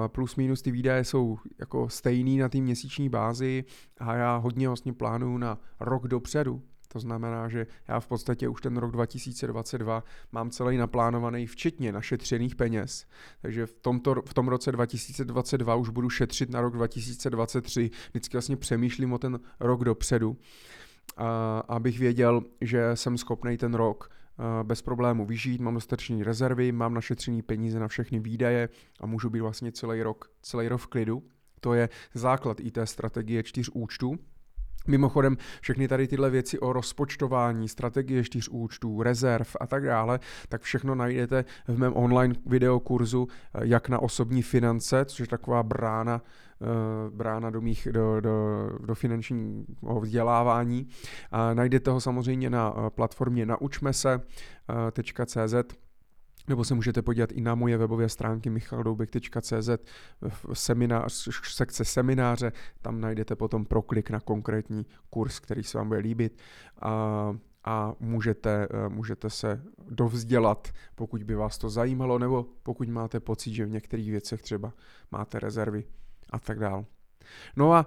plus 0.07 0.35
minus 0.35 0.61
ty 0.61 0.71
výdaje 0.71 1.03
jsou 1.03 1.37
jako 1.59 1.89
stejný 1.89 2.37
na 2.37 2.49
té 2.49 2.57
měsíční 2.57 3.09
bázi 3.09 3.63
a 3.97 4.15
já 4.15 4.37
hodně 4.37 4.67
vlastně 4.67 4.93
plánuju 4.93 5.37
na 5.37 5.59
rok 5.79 6.07
dopředu. 6.07 6.61
To 6.87 6.99
znamená, 6.99 7.49
že 7.49 7.67
já 7.87 7.99
v 7.99 8.07
podstatě 8.07 8.47
už 8.47 8.61
ten 8.61 8.77
rok 8.77 8.91
2022 8.91 10.03
mám 10.31 10.49
celý 10.49 10.77
naplánovaný 10.77 11.47
včetně 11.47 11.91
našetřených 11.91 12.55
peněz. 12.55 13.05
Takže 13.41 13.65
v, 13.65 13.73
tomto, 13.73 14.15
v 14.25 14.33
tom 14.33 14.47
roce 14.47 14.71
2022 14.71 15.75
už 15.75 15.89
budu 15.89 16.09
šetřit 16.09 16.49
na 16.49 16.61
rok 16.61 16.73
2023. 16.73 17.91
Vždycky 18.09 18.37
vlastně 18.37 18.57
přemýšlím 18.57 19.13
o 19.13 19.17
ten 19.17 19.39
rok 19.59 19.83
dopředu 19.83 20.37
a, 21.17 21.59
abych 21.59 21.99
věděl, 21.99 22.43
že 22.61 22.95
jsem 22.95 23.17
schopný 23.17 23.57
ten 23.57 23.73
rok 23.73 24.09
bez 24.63 24.81
problému 24.81 25.25
vyžít, 25.25 25.61
mám 25.61 25.73
dostatečné 25.73 26.23
rezervy, 26.23 26.71
mám 26.71 26.93
našetřený 26.93 27.41
peníze 27.41 27.79
na 27.79 27.87
všechny 27.87 28.19
výdaje 28.19 28.69
a 28.99 29.05
můžu 29.05 29.29
být 29.29 29.39
vlastně 29.39 29.71
celý 29.71 30.03
rok, 30.03 30.31
celý 30.41 30.67
rok 30.67 30.81
v 30.81 30.87
klidu. 30.87 31.23
To 31.59 31.73
je 31.73 31.89
základ 32.13 32.59
i 32.59 32.71
té 32.71 32.85
strategie 32.85 33.43
čtyř 33.43 33.69
účtů, 33.73 34.15
Mimochodem, 34.87 35.37
všechny 35.61 35.87
tady 35.87 36.07
tyhle 36.07 36.29
věci 36.29 36.59
o 36.59 36.73
rozpočtování, 36.73 37.69
strategie 37.69 38.23
čtyř 38.23 38.49
účtů, 38.49 39.03
rezerv 39.03 39.47
a 39.59 39.67
tak 39.67 39.85
dále, 39.85 40.19
tak 40.49 40.61
všechno 40.61 40.95
najdete 40.95 41.45
v 41.67 41.77
mém 41.77 41.93
online 41.95 42.35
videokurzu 42.45 43.27
Jak 43.61 43.89
na 43.89 43.99
osobní 43.99 44.41
finance, 44.41 45.05
což 45.05 45.19
je 45.19 45.27
taková 45.27 45.63
brána 45.63 46.21
Eh, 46.63 47.09
brána 47.09 47.49
do, 47.49 47.61
mých, 47.61 47.87
do, 47.91 48.21
do, 48.21 48.69
do 48.85 48.95
finančního 48.95 49.99
vzdělávání. 50.01 50.87
A 51.31 51.53
najdete 51.53 51.91
ho 51.91 52.01
samozřejmě 52.01 52.49
na 52.49 52.73
eh, 52.75 52.89
platformě 52.89 53.45
naučmese.cz 53.45 54.17
nebo 56.47 56.63
se 56.63 56.75
můžete 56.75 57.01
podívat 57.01 57.31
i 57.31 57.41
na 57.41 57.55
moje 57.55 57.77
webové 57.77 58.09
stránky 58.09 58.49
michaldoubek.cz 58.49 59.69
seminář, 60.53 61.29
sekce 61.43 61.85
semináře, 61.85 62.51
tam 62.81 63.01
najdete 63.01 63.35
potom 63.35 63.65
proklik 63.65 64.09
na 64.09 64.19
konkrétní 64.19 64.85
kurz, 65.09 65.39
který 65.39 65.63
se 65.63 65.77
vám 65.77 65.87
bude 65.87 65.99
líbit 65.99 66.37
a, 66.81 67.35
a 67.63 67.93
můžete, 67.99 68.67
eh, 68.71 68.89
můžete 68.89 69.29
se 69.29 69.61
dovzdělat, 69.89 70.67
pokud 70.95 71.23
by 71.23 71.35
vás 71.35 71.57
to 71.57 71.69
zajímalo, 71.69 72.19
nebo 72.19 72.45
pokud 72.63 72.89
máte 72.89 73.19
pocit, 73.19 73.53
že 73.53 73.65
v 73.65 73.69
některých 73.69 74.11
věcech 74.11 74.41
třeba 74.41 74.73
máte 75.11 75.39
rezervy 75.39 75.83
a 76.29 76.39
tak 76.39 76.59
dál. 76.59 76.85
No 77.55 77.73
a 77.73 77.85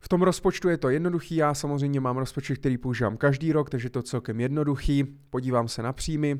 v 0.00 0.08
tom 0.08 0.22
rozpočtu 0.22 0.68
je 0.68 0.76
to 0.76 0.88
jednoduchý, 0.88 1.36
já 1.36 1.54
samozřejmě 1.54 2.00
mám 2.00 2.16
rozpočet, 2.16 2.58
který 2.58 2.78
používám 2.78 3.16
každý 3.16 3.52
rok, 3.52 3.70
takže 3.70 3.90
to 3.90 4.02
celkem 4.02 4.40
jednoduchý. 4.40 5.04
Podívám 5.30 5.68
se 5.68 5.82
na 5.82 5.92
příjmy, 5.92 6.38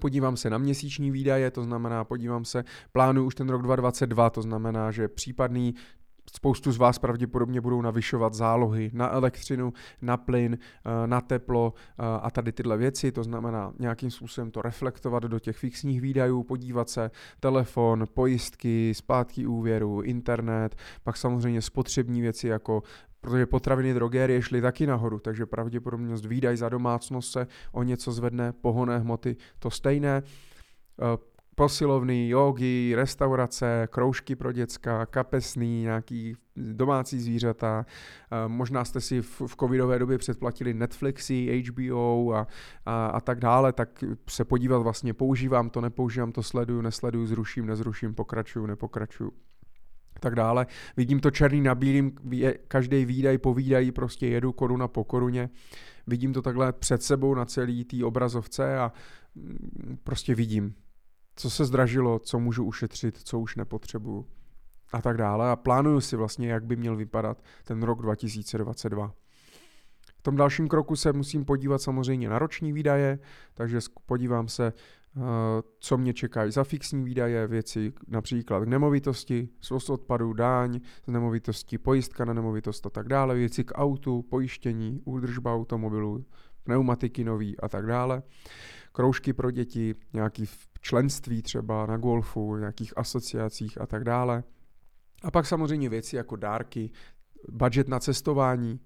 Podívám 0.00 0.36
se 0.36 0.50
na 0.50 0.58
měsíční 0.58 1.10
výdaje, 1.10 1.50
to 1.50 1.62
znamená, 1.62 2.04
podívám 2.04 2.44
se, 2.44 2.64
plánuju 2.92 3.26
už 3.26 3.34
ten 3.34 3.48
rok 3.48 3.62
2022, 3.62 4.30
to 4.30 4.42
znamená, 4.42 4.90
že 4.90 5.08
případný 5.08 5.74
Spoustu 6.30 6.72
z 6.72 6.76
vás 6.76 6.98
pravděpodobně 6.98 7.60
budou 7.60 7.82
navyšovat 7.82 8.34
zálohy 8.34 8.90
na 8.94 9.10
elektřinu, 9.10 9.72
na 10.02 10.16
plyn, 10.16 10.58
eh, 10.60 11.06
na 11.06 11.20
teplo 11.20 11.74
eh, 11.76 12.02
a 12.22 12.30
tady 12.30 12.52
tyhle 12.52 12.76
věci, 12.76 13.12
to 13.12 13.22
znamená 13.22 13.72
nějakým 13.78 14.10
způsobem 14.10 14.50
to 14.50 14.62
reflektovat 14.62 15.22
do 15.22 15.38
těch 15.38 15.56
fixních 15.56 16.00
výdajů, 16.00 16.42
podívat 16.42 16.88
se, 16.90 17.10
telefon, 17.40 18.04
pojistky, 18.14 18.92
zpátky 18.94 19.46
úvěru, 19.46 20.02
internet, 20.02 20.76
pak 21.02 21.16
samozřejmě 21.16 21.62
spotřební 21.62 22.20
věci 22.20 22.48
jako 22.48 22.82
protože 23.20 23.46
potraviny 23.46 23.94
drogérie 23.94 24.42
šly 24.42 24.60
taky 24.60 24.86
nahoru, 24.86 25.18
takže 25.18 25.46
pravděpodobnost 25.46 26.24
výdaj 26.24 26.56
za 26.56 26.68
domácnost 26.68 27.32
se 27.32 27.46
o 27.72 27.82
něco 27.82 28.12
zvedne, 28.12 28.52
pohonné 28.52 28.98
hmoty 28.98 29.36
to 29.58 29.70
stejné, 29.70 30.22
eh, 30.22 31.31
posilovny, 31.54 32.28
jogy, 32.28 32.92
restaurace, 32.94 33.88
kroužky 33.90 34.36
pro 34.36 34.52
děcka, 34.52 35.06
kapesný, 35.06 35.82
nějaký 35.82 36.36
domácí 36.56 37.20
zvířata. 37.20 37.86
Možná 38.46 38.84
jste 38.84 39.00
si 39.00 39.22
v, 39.22 39.42
v 39.46 39.56
covidové 39.56 39.98
době 39.98 40.18
předplatili 40.18 40.74
Netflixy, 40.74 41.64
HBO 41.66 42.34
a, 42.34 42.46
a, 42.86 43.06
a 43.06 43.20
tak 43.20 43.40
dále, 43.40 43.72
tak 43.72 44.04
se 44.28 44.44
podívat 44.44 44.78
vlastně, 44.78 45.14
používám 45.14 45.70
to, 45.70 45.80
nepoužívám 45.80 46.32
to, 46.32 46.42
sleduju, 46.42 46.80
nesleduju, 46.80 47.26
zruším, 47.26 47.66
nezruším, 47.66 48.14
pokračuju, 48.14 48.66
nepokračuju 48.66 49.32
tak 50.20 50.34
dále. 50.34 50.66
Vidím 50.96 51.20
to 51.20 51.30
černý 51.30 51.60
na 51.60 51.74
bílým, 51.74 52.12
každý 52.68 53.04
výdaj 53.04 53.38
po 53.38 53.54
výdaji 53.54 53.92
prostě 53.92 54.26
jedu 54.26 54.52
koruna 54.52 54.88
po 54.88 55.04
koruně. 55.04 55.50
Vidím 56.06 56.32
to 56.32 56.42
takhle 56.42 56.72
před 56.72 57.02
sebou 57.02 57.34
na 57.34 57.44
celý 57.44 57.84
té 57.84 58.04
obrazovce 58.04 58.78
a 58.78 58.92
mm, 59.34 59.98
prostě 60.04 60.34
vidím 60.34 60.74
co 61.36 61.50
se 61.50 61.64
zdražilo, 61.64 62.18
co 62.18 62.38
můžu 62.38 62.64
ušetřit, 62.64 63.18
co 63.24 63.38
už 63.38 63.56
nepotřebuju 63.56 64.26
a 64.92 65.02
tak 65.02 65.16
dále. 65.16 65.50
A 65.50 65.56
plánuju 65.56 66.00
si 66.00 66.16
vlastně, 66.16 66.48
jak 66.48 66.64
by 66.64 66.76
měl 66.76 66.96
vypadat 66.96 67.42
ten 67.64 67.82
rok 67.82 68.02
2022. 68.02 69.14
V 70.18 70.22
tom 70.22 70.36
dalším 70.36 70.68
kroku 70.68 70.96
se 70.96 71.12
musím 71.12 71.44
podívat 71.44 71.82
samozřejmě 71.82 72.28
na 72.28 72.38
roční 72.38 72.72
výdaje, 72.72 73.18
takže 73.54 73.78
podívám 74.06 74.48
se, 74.48 74.72
eh, 74.72 75.20
co 75.78 75.98
mě 75.98 76.14
čekají 76.14 76.52
za 76.52 76.64
fixní 76.64 77.04
výdaje, 77.04 77.46
věci 77.46 77.92
například 78.08 78.64
k 78.64 78.68
nemovitosti, 78.68 79.48
svoz 79.60 79.90
odpadů, 79.90 80.32
dáň 80.32 80.80
z 81.06 81.10
nemovitosti, 81.10 81.78
pojistka 81.78 82.24
na 82.24 82.32
nemovitost 82.32 82.86
a 82.86 82.90
tak 82.90 83.08
dále, 83.08 83.34
věci 83.34 83.64
k 83.64 83.72
autu, 83.74 84.22
pojištění, 84.22 85.00
údržba 85.04 85.54
automobilu, 85.54 86.24
pneumatiky 86.64 87.24
nový 87.24 87.60
a 87.60 87.68
tak 87.68 87.86
dále 87.86 88.22
kroužky 88.92 89.32
pro 89.32 89.50
děti, 89.50 89.94
nějaký 90.12 90.46
členství 90.82 91.42
třeba 91.42 91.86
na 91.86 91.96
golfu, 91.96 92.56
nějakých 92.56 92.98
asociacích 92.98 93.80
a 93.80 93.86
tak 93.86 94.04
dále. 94.04 94.44
A 95.22 95.30
pak 95.30 95.46
samozřejmě 95.46 95.88
věci 95.88 96.16
jako 96.16 96.36
dárky, 96.36 96.90
budget 97.48 97.88
na 97.88 98.00
cestování 98.00 98.80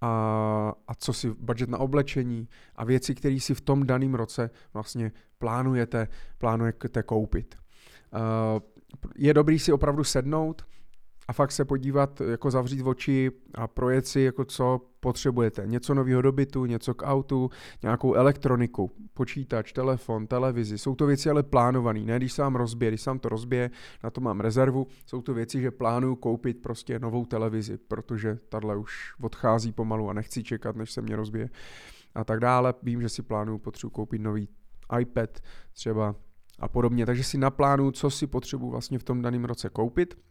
a, 0.00 0.72
a 0.88 0.94
co 0.94 1.12
si 1.12 1.30
budget 1.30 1.70
na 1.70 1.78
oblečení 1.78 2.48
a 2.76 2.84
věci, 2.84 3.14
které 3.14 3.40
si 3.40 3.54
v 3.54 3.60
tom 3.60 3.86
daném 3.86 4.14
roce 4.14 4.50
vlastně 4.74 5.12
plánujete, 5.38 6.08
plánujete 6.38 7.02
koupit. 7.02 7.54
Uh, 8.12 8.60
je 9.16 9.34
dobrý 9.34 9.58
si 9.58 9.72
opravdu 9.72 10.04
sednout 10.04 10.66
a 11.30 11.32
fakt 11.32 11.52
se 11.52 11.64
podívat, 11.64 12.20
jako 12.20 12.50
zavřít 12.50 12.82
oči 12.82 13.30
a 13.54 13.68
projet 13.68 14.06
si, 14.06 14.20
jako 14.20 14.44
co 14.44 14.80
potřebujete. 15.00 15.62
Něco 15.66 15.94
nového 15.94 16.22
do 16.22 16.32
bytu, 16.32 16.66
něco 16.66 16.94
k 16.94 17.02
autu, 17.06 17.50
nějakou 17.82 18.14
elektroniku, 18.14 18.90
počítač, 19.14 19.72
telefon, 19.72 20.26
televizi. 20.26 20.78
Jsou 20.78 20.94
to 20.94 21.06
věci 21.06 21.30
ale 21.30 21.42
plánované, 21.42 22.00
ne 22.00 22.16
když 22.16 22.32
se 22.32 22.42
vám 22.42 22.56
rozbije, 22.56 22.90
když 22.90 23.00
se 23.00 23.10
vám 23.10 23.18
to 23.18 23.28
rozbije, 23.28 23.70
na 24.04 24.10
to 24.10 24.20
mám 24.20 24.40
rezervu. 24.40 24.86
Jsou 25.06 25.22
to 25.22 25.34
věci, 25.34 25.60
že 25.60 25.70
plánuju 25.70 26.16
koupit 26.16 26.62
prostě 26.62 26.98
novou 26.98 27.24
televizi, 27.24 27.78
protože 27.78 28.38
tahle 28.48 28.76
už 28.76 29.14
odchází 29.20 29.72
pomalu 29.72 30.10
a 30.10 30.12
nechci 30.12 30.42
čekat, 30.44 30.76
než 30.76 30.90
se 30.90 31.02
mě 31.02 31.16
rozbije 31.16 31.50
a 32.14 32.24
tak 32.24 32.40
dále. 32.40 32.74
Vím, 32.82 33.02
že 33.02 33.08
si 33.08 33.22
plánuju, 33.22 33.58
potřebuji 33.58 33.90
koupit 33.90 34.18
nový 34.18 34.48
iPad 35.00 35.40
třeba 35.72 36.14
a 36.58 36.68
podobně. 36.68 37.06
Takže 37.06 37.24
si 37.24 37.38
naplánuju, 37.38 37.90
co 37.90 38.10
si 38.10 38.26
potřebuji 38.26 38.70
vlastně 38.70 38.98
v 38.98 39.04
tom 39.04 39.22
daném 39.22 39.44
roce 39.44 39.68
koupit. 39.68 40.29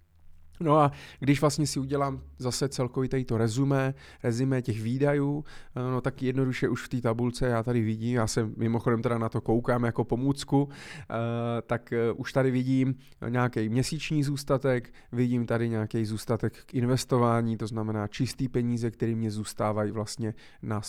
No 0.59 0.77
a 0.77 0.91
když 1.19 1.41
vlastně 1.41 1.67
si 1.67 1.79
udělám 1.79 2.21
zase 2.37 2.69
celkový 2.69 3.09
tady 3.09 3.25
to 3.25 3.37
rezumé, 3.37 3.93
rezumé 4.23 4.61
těch 4.61 4.81
výdajů, 4.81 5.43
eh, 5.75 5.91
no 5.91 6.01
tak 6.01 6.23
jednoduše 6.23 6.69
už 6.69 6.85
v 6.85 6.89
té 6.89 7.01
tabulce 7.01 7.47
já 7.47 7.63
tady 7.63 7.81
vidím, 7.81 8.15
já 8.15 8.27
se 8.27 8.49
mimochodem 8.57 9.01
teda 9.01 9.17
na 9.17 9.29
to 9.29 9.41
koukám 9.41 9.83
jako 9.83 10.03
pomůcku, 10.03 10.69
eh, 10.71 11.15
tak 11.61 11.93
eh, 11.93 12.11
už 12.11 12.33
tady 12.33 12.51
vidím 12.51 12.95
nějaký 13.29 13.69
měsíční 13.69 14.23
zůstatek, 14.23 14.93
vidím 15.11 15.45
tady 15.45 15.69
nějaký 15.69 16.05
zůstatek 16.05 16.63
k 16.65 16.73
investování, 16.73 17.57
to 17.57 17.67
znamená 17.67 18.07
čistý 18.07 18.49
peníze, 18.49 18.91
které 18.91 19.15
mě 19.15 19.31
zůstávají 19.31 19.91
vlastně 19.91 20.33
na 20.61 20.81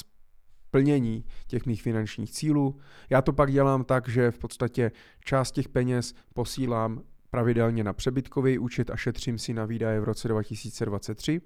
plnění 0.70 1.24
těch 1.46 1.66
mých 1.66 1.82
finančních 1.82 2.30
cílů. 2.30 2.76
Já 3.10 3.22
to 3.22 3.32
pak 3.32 3.52
dělám 3.52 3.84
tak, 3.84 4.08
že 4.08 4.30
v 4.30 4.38
podstatě 4.38 4.92
část 5.24 5.52
těch 5.52 5.68
peněz 5.68 6.14
posílám 6.34 7.02
pravidelně 7.30 7.84
na 7.84 7.92
přebytkový 7.92 8.58
účet 8.58 8.90
a 8.90 8.96
šetřím 8.96 9.38
si 9.38 9.54
na 9.54 9.64
výdaje 9.64 10.00
v 10.00 10.04
roce 10.04 10.28
2023. 10.28 11.40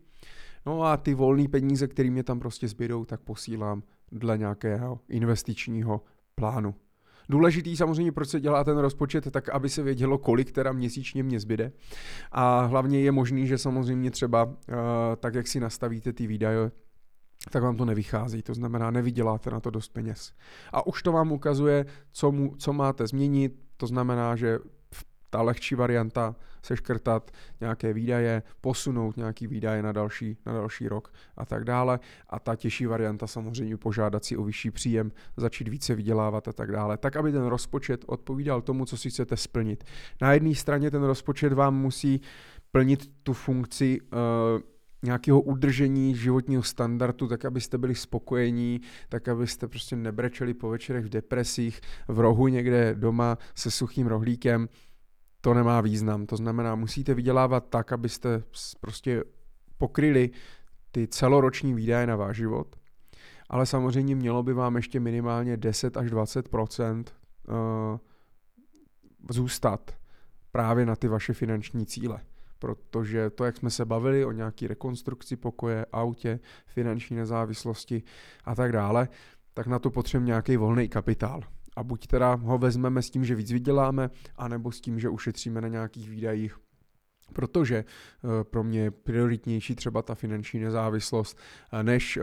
No 0.67 0.83
a 0.83 0.97
ty 0.97 1.15
volné 1.15 1.49
peníze, 1.49 1.89
které 1.89 2.11
mě 2.11 2.23
tam 2.23 2.41
prostě 2.41 2.69
zbydou, 2.69 3.05
tak 3.05 3.21
posílám 3.21 3.83
dle 4.13 4.39
nějakého 4.39 5.01
investičního 5.09 6.01
plánu. 6.35 6.75
Důležitý 7.29 7.77
samozřejmě, 7.77 8.13
proč 8.13 8.29
se 8.29 8.41
dělá 8.41 8.65
ten 8.65 8.79
rozpočet, 8.79 9.31
tak 9.31 9.49
aby 9.49 9.69
se 9.69 9.83
vědělo, 9.83 10.19
kolik 10.19 10.53
teda 10.53 10.73
měsíčně 10.73 11.23
mě 11.23 11.41
zbyde. 11.41 11.73
A 12.33 12.61
hlavně 12.61 13.01
je 13.01 13.13
možný, 13.13 13.47
že 13.47 13.59
samozřejmě 13.59 14.11
třeba 14.11 14.45
uh, 14.45 14.55
tak, 15.21 15.35
jak 15.35 15.47
si 15.47 15.61
nastavíte 15.61 16.13
ty 16.13 16.27
výdaje, 16.27 16.71
tak 17.51 17.63
vám 17.63 17.77
to 17.77 17.85
nevychází, 17.85 18.43
to 18.43 18.55
znamená, 18.55 18.91
nevyděláte 18.91 19.51
na 19.51 19.61
to 19.61 19.71
dost 19.71 19.89
peněz. 19.89 20.33
A 20.73 20.87
už 20.87 21.03
to 21.03 21.13
vám 21.13 21.33
ukazuje, 21.33 21.87
co, 22.13 22.33
mu, 22.33 22.55
co 22.57 22.73
máte 22.73 23.07
změnit, 23.07 23.61
to 23.77 23.87
znamená, 23.87 24.37
že 24.37 24.59
ta 25.35 25.43
lehčí 25.43 25.75
varianta 25.75 26.37
seškrtat 26.63 27.31
nějaké 27.61 27.93
výdaje, 27.93 28.43
posunout 28.61 29.17
nějaký 29.17 29.47
výdaje 29.47 29.83
na 29.83 29.93
další, 29.93 30.37
na 30.47 30.53
další 30.53 30.89
rok 30.89 31.13
a 31.37 31.45
tak 31.45 31.65
dále. 31.65 32.01
A 32.29 32.39
ta 32.39 32.57
těžší 32.57 32.87
varianta 32.87 33.27
samozřejmě 33.27 33.77
požádat 33.77 34.25
si 34.25 34.37
o 34.37 34.45
vyšší 34.45 34.71
příjem, 34.71 35.13
začít 35.37 35.69
více 35.69 35.95
vydělávat 35.95 36.49
a 36.49 36.53
tak 36.53 36.73
dále. 36.73 36.97
Tak, 36.97 37.17
aby 37.17 37.33
ten 37.33 37.45
rozpočet 37.45 38.05
odpovídal 38.07 38.63
tomu, 38.63 38.85
co 38.85 38.97
si 38.97 39.11
chcete 39.11 39.37
splnit. 39.37 39.85
Na 40.21 40.33
jedné 40.33 40.55
straně 40.55 40.91
ten 40.91 41.03
rozpočet 41.03 41.53
vám 41.53 41.77
musí 41.77 42.21
plnit 42.73 43.11
tu 43.23 43.33
funkci 43.33 44.01
uh, 44.01 44.19
nějakého 45.03 45.41
udržení 45.41 46.15
životního 46.15 46.63
standardu, 46.63 47.29
tak 47.29 47.45
abyste 47.45 47.79
byli 47.79 47.95
spokojení, 47.95 48.81
tak 49.09 49.29
abyste 49.29 49.69
prostě 49.69 49.97
nebrečeli 49.97 50.55
po 50.55 50.69
večerech 50.69 51.05
v 51.05 51.09
depresích, 51.09 51.81
v 52.09 52.21
rohu 52.21 52.49
někde 52.49 52.95
doma 52.95 53.39
se 53.55 53.71
suchým 53.71 54.07
rohlíkem, 54.07 54.69
to 55.45 55.55
nemá 55.55 55.81
význam. 55.81 56.27
To 56.27 56.37
znamená, 56.37 56.75
musíte 56.75 57.15
vydělávat 57.15 57.67
tak, 57.69 57.93
abyste 57.93 58.43
prostě 58.81 59.25
pokryli 59.79 60.31
ty 60.91 61.09
celoroční 61.09 61.75
výdaje 61.75 62.07
na 62.07 62.17
váš 62.17 62.37
život, 62.37 62.77
ale 63.49 63.67
samozřejmě 63.67 64.15
mělo 64.15 64.43
by 64.43 64.53
vám 64.53 64.77
ještě 64.77 65.01
minimálně 65.01 65.57
10 65.57 65.97
až 65.97 66.11
20 66.11 66.49
eh, 66.55 67.53
zůstat 69.31 69.91
právě 70.53 70.87
na 70.87 70.97
ty 70.97 71.09
vaše 71.09 71.33
finanční 71.33 71.87
cíle 71.87 72.21
protože 72.59 73.31
to, 73.31 73.45
jak 73.45 73.57
jsme 73.57 73.71
se 73.71 73.85
bavili 73.85 74.25
o 74.25 74.33
nějaký 74.33 74.67
rekonstrukci 74.67 75.37
pokoje, 75.37 75.87
autě, 75.93 76.41
finanční 76.67 77.17
nezávislosti 77.17 78.03
a 78.45 78.55
tak 78.55 78.73
dále, 78.73 79.09
tak 79.55 79.67
na 79.67 79.79
to 79.79 79.91
potřebujeme 79.91 80.27
nějaký 80.27 80.57
volný 80.57 80.89
kapitál. 80.89 81.41
A 81.77 81.85
buď 81.85 82.07
teda 82.07 82.35
ho 82.35 82.59
vezmeme 82.59 83.03
s 83.03 83.11
tím, 83.11 83.25
že 83.25 83.35
víc 83.35 83.53
vyděláme, 83.53 84.11
anebo 84.37 84.73
s 84.73 84.81
tím, 84.81 85.01
že 85.01 85.09
ušetříme 85.09 85.61
na 85.61 85.69
nějakých 85.69 86.11
výdajích 86.11 86.59
protože 87.33 87.77
eh, 87.77 88.45
pro 88.45 88.65
mě 88.65 88.81
je 88.81 88.91
prioritnější 88.91 89.75
třeba 89.75 90.03
ta 90.03 90.15
finanční 90.15 90.61
nezávislost, 90.61 91.39
eh, 91.73 91.83
než 91.83 92.17
eh, 92.17 92.23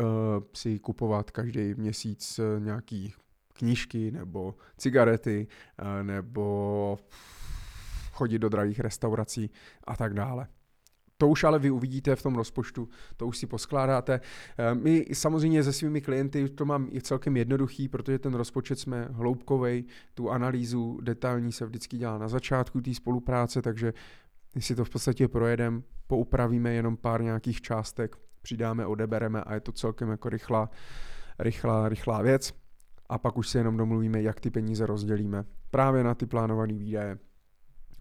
si 0.53 0.79
kupovat 0.79 1.31
každý 1.31 1.74
měsíc 1.75 2.39
nějaký 2.60 3.13
knížky 3.53 4.12
nebo 4.12 4.55
cigarety 4.77 5.48
nebo 6.01 7.00
chodit 8.11 8.40
do 8.40 8.50
drahých 8.50 8.79
restaurací 8.79 9.50
a 9.87 9.96
tak 9.96 10.14
dále. 10.14 10.48
To 11.22 11.27
už 11.27 11.44
ale 11.44 11.60
vy 11.60 11.72
uvidíte 11.72 12.16
v 12.16 12.24
tom 12.24 12.36
rozpočtu, 12.36 12.90
to 13.18 13.27
už 13.27 13.38
si 13.38 13.48
poskládáte. 13.48 14.22
Eh, 14.57 14.75
my 14.75 15.05
samozřejmě 15.14 15.64
se 15.64 15.74
svými 15.74 16.01
klienty 16.01 16.50
to 16.50 16.66
mám 16.66 16.88
i 16.92 17.01
celkem 17.01 17.38
jednoduchý, 17.38 17.88
protože 17.88 18.20
ten 18.20 18.34
rozpočet 18.34 18.79
jsme 18.79 19.07
hloubkovej, 19.12 19.84
tu 20.14 20.29
analýzu 20.29 21.00
detailní 21.01 21.51
se 21.51 21.66
vždycky 21.66 21.98
dělá 21.98 22.18
na 22.18 22.27
začátku 22.27 22.81
té 22.81 22.94
spolupráce, 22.94 23.62
takže 23.62 23.94
si 24.60 24.75
to 24.75 24.86
v 24.86 24.90
podstatě 24.90 25.27
projedeme, 25.27 25.81
poupravíme 26.07 26.74
jenom 26.74 26.98
pár 26.98 27.24
nějakých 27.24 27.62
částek, 27.62 28.16
přidáme, 28.42 28.86
odebereme 28.86 29.44
a 29.44 29.53
je 29.53 29.60
to 29.60 29.72
celkem 29.72 30.10
jako 30.10 30.29
rychlá, 30.29 30.70
rychlá, 31.40 31.90
rychlá 31.90 32.22
věc. 32.22 32.53
A 33.10 33.18
pak 33.18 33.38
už 33.38 33.50
se 33.50 33.57
jenom 33.57 33.77
domluvíme, 33.77 34.22
jak 34.22 34.40
ty 34.40 34.50
peníze 34.50 34.86
rozdělíme 34.86 35.46
právě 35.70 36.03
na 36.03 36.16
ty 36.16 36.25
plánované 36.25 36.74
výdaje 36.74 37.18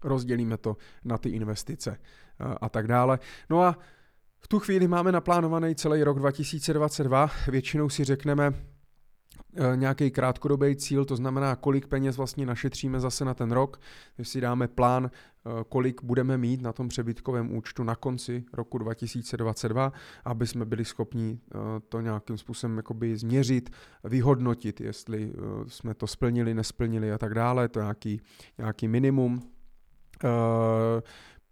rozdělíme 0.03 0.57
to 0.57 0.77
na 1.03 1.17
ty 1.17 1.29
investice 1.29 1.97
a 2.61 2.69
tak 2.69 2.87
dále. 2.87 3.19
No 3.49 3.61
a 3.61 3.77
v 4.39 4.47
tu 4.47 4.59
chvíli 4.59 4.87
máme 4.87 5.11
naplánovaný 5.11 5.75
celý 5.75 6.03
rok 6.03 6.19
2022. 6.19 7.31
Většinou 7.47 7.89
si 7.89 8.03
řekneme, 8.03 8.53
eh, 8.53 9.77
nějaký 9.77 10.11
krátkodobý 10.11 10.75
cíl, 10.75 11.05
to 11.05 11.15
znamená, 11.15 11.55
kolik 11.55 11.87
peněz 11.87 12.17
vlastně 12.17 12.45
našetříme 12.45 12.99
zase 12.99 13.25
na 13.25 13.33
ten 13.33 13.51
rok, 13.51 13.79
když 14.15 14.29
si 14.29 14.41
dáme 14.41 14.67
plán, 14.67 15.11
eh, 15.11 15.49
kolik 15.69 16.03
budeme 16.03 16.37
mít 16.37 16.61
na 16.61 16.73
tom 16.73 16.87
přebytkovém 16.87 17.55
účtu 17.55 17.83
na 17.83 17.95
konci 17.95 18.43
roku 18.53 18.77
2022, 18.77 19.93
aby 20.25 20.47
jsme 20.47 20.65
byli 20.65 20.85
schopni 20.85 21.39
to 21.89 22.01
nějakým 22.01 22.37
způsobem 22.37 22.77
jakoby 22.77 23.17
změřit, 23.17 23.69
vyhodnotit, 24.03 24.81
jestli 24.81 25.33
jsme 25.67 25.93
to 25.93 26.07
splnili, 26.07 26.53
nesplnili 26.53 27.11
a 27.11 27.17
tak 27.17 27.33
dále, 27.33 27.67
to 27.67 27.79
je 27.79 27.83
nějaký, 27.83 28.21
nějaký 28.57 28.87
minimum, 28.87 29.41
Eh, 30.23 31.01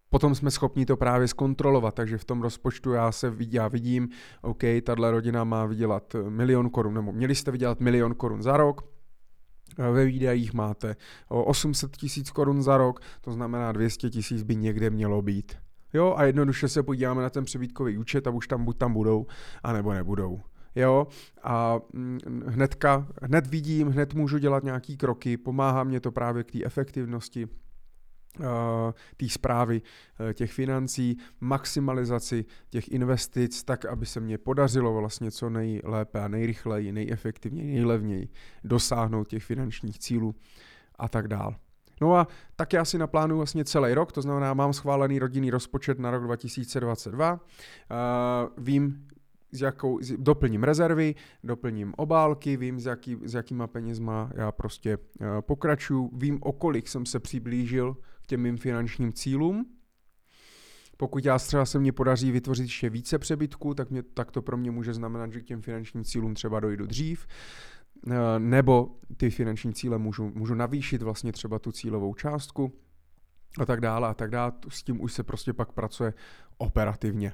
potom 0.09 0.35
jsme 0.35 0.51
schopni 0.51 0.85
to 0.85 0.97
právě 0.97 1.27
zkontrolovat, 1.27 1.95
takže 1.95 2.17
v 2.17 2.25
tom 2.25 2.41
rozpočtu 2.41 2.91
já 2.91 3.11
se 3.11 3.29
vidí, 3.29 3.57
já 3.57 3.67
vidím, 3.67 4.09
OK, 4.41 4.63
tahle 4.83 5.11
rodina 5.11 5.43
má 5.43 5.65
vydělat 5.65 6.15
milion 6.29 6.69
korun, 6.69 6.93
nebo 6.93 7.11
měli 7.11 7.35
jste 7.35 7.51
vydělat 7.51 7.79
milion 7.79 8.15
korun 8.15 8.41
za 8.41 8.57
rok, 8.57 8.81
eh, 9.79 9.91
ve 9.91 10.05
výdajích 10.05 10.53
máte 10.53 10.95
800 11.27 11.97
tisíc 11.97 12.31
korun 12.31 12.63
za 12.63 12.77
rok, 12.77 12.99
to 13.21 13.31
znamená 13.31 13.71
200 13.71 14.09
tisíc 14.09 14.43
by 14.43 14.55
někde 14.55 14.89
mělo 14.89 15.21
být. 15.21 15.57
Jo, 15.93 16.13
a 16.17 16.23
jednoduše 16.23 16.67
se 16.67 16.83
podíváme 16.83 17.21
na 17.21 17.29
ten 17.29 17.45
přebytkový 17.45 17.97
účet 17.97 18.27
a 18.27 18.31
už 18.31 18.47
tam 18.47 18.65
buď 18.65 18.77
tam 18.77 18.93
budou, 18.93 19.25
anebo 19.63 19.93
nebudou. 19.93 20.41
Jo, 20.75 21.07
a 21.43 21.79
mm, 21.93 22.19
hnedka, 22.47 23.07
hned 23.21 23.47
vidím, 23.47 23.87
hned 23.87 24.13
můžu 24.13 24.37
dělat 24.37 24.63
nějaký 24.63 24.97
kroky, 24.97 25.37
pomáhá 25.37 25.83
mě 25.83 25.99
to 25.99 26.11
právě 26.11 26.43
k 26.43 26.51
té 26.51 26.63
efektivnosti, 26.63 27.47
Eh, 27.47 27.68
té 29.17 29.29
zprávy 29.29 29.81
eh, 30.29 30.33
těch 30.33 30.51
financí, 30.51 31.17
maximalizaci 31.39 32.45
těch 32.69 32.91
investic, 32.91 33.63
tak, 33.63 33.85
aby 33.85 34.05
se 34.05 34.19
mně 34.19 34.37
podařilo 34.37 34.93
vlastně 34.93 35.31
co 35.31 35.49
nejlépe 35.49 36.21
a 36.21 36.27
nejrychleji, 36.27 36.91
nejefektivněji, 36.91 37.73
nejlevněji 37.73 38.29
dosáhnout 38.63 39.27
těch 39.27 39.43
finančních 39.43 39.99
cílů 39.99 40.35
a 40.95 41.09
tak 41.09 41.27
dál. 41.27 41.55
No 42.01 42.15
a 42.15 42.27
tak 42.55 42.73
já 42.73 42.85
si 42.85 42.97
naplánuju 42.97 43.37
vlastně 43.37 43.65
celý 43.65 43.93
rok, 43.93 44.11
to 44.11 44.21
znamená, 44.21 44.53
mám 44.53 44.73
schválený 44.73 45.19
rodinný 45.19 45.51
rozpočet 45.51 45.99
na 45.99 46.11
rok 46.11 46.23
2022, 46.23 47.33
uh, 47.33 47.39
eh, 47.39 48.49
vím, 48.57 49.07
s 49.51 49.61
jakou, 49.61 49.99
doplním 50.17 50.63
rezervy, 50.63 51.15
doplním 51.43 51.93
obálky, 51.97 52.57
vím, 52.57 52.79
s, 52.79 52.85
jaký, 52.85 53.17
s 53.23 53.33
jakýma 53.33 53.67
penězma 53.67 54.31
já 54.35 54.51
prostě 54.51 54.97
pokračuju, 55.41 56.09
vím, 56.13 56.39
o 56.41 56.51
kolik 56.51 56.87
jsem 56.87 57.05
se 57.05 57.19
přiblížil 57.19 57.97
těm 58.29 58.41
mým 58.41 58.57
finančním 58.57 59.13
cílům. 59.13 59.65
Pokud 60.97 61.25
já 61.25 61.39
třeba 61.39 61.65
se 61.65 61.79
mě 61.79 61.91
podaří 61.91 62.31
vytvořit 62.31 62.63
ještě 62.63 62.89
více 62.89 63.19
přebytků, 63.19 63.73
tak, 63.73 63.89
mě, 63.89 64.03
tak 64.03 64.31
to 64.31 64.41
pro 64.41 64.57
mě 64.57 64.71
může 64.71 64.93
znamenat, 64.93 65.31
že 65.33 65.41
k 65.41 65.45
těm 65.45 65.61
finančním 65.61 66.03
cílům 66.03 66.33
třeba 66.33 66.59
dojdu 66.59 66.85
dřív, 66.85 67.27
eh, 68.07 68.39
nebo 68.39 68.95
ty 69.17 69.29
finanční 69.29 69.73
cíle 69.73 69.97
můžu, 69.97 70.31
můžu 70.35 70.55
navýšit 70.55 71.01
vlastně 71.01 71.31
třeba 71.31 71.59
tu 71.59 71.71
cílovou 71.71 72.13
částku 72.13 72.73
a 73.59 73.65
tak 73.65 73.81
dále 73.81 74.07
a 74.07 74.13
tak 74.13 74.31
dále. 74.31 74.51
S 74.69 74.83
tím 74.83 75.01
už 75.01 75.13
se 75.13 75.23
prostě 75.23 75.53
pak 75.53 75.71
pracuje 75.71 76.13
operativně. 76.57 77.33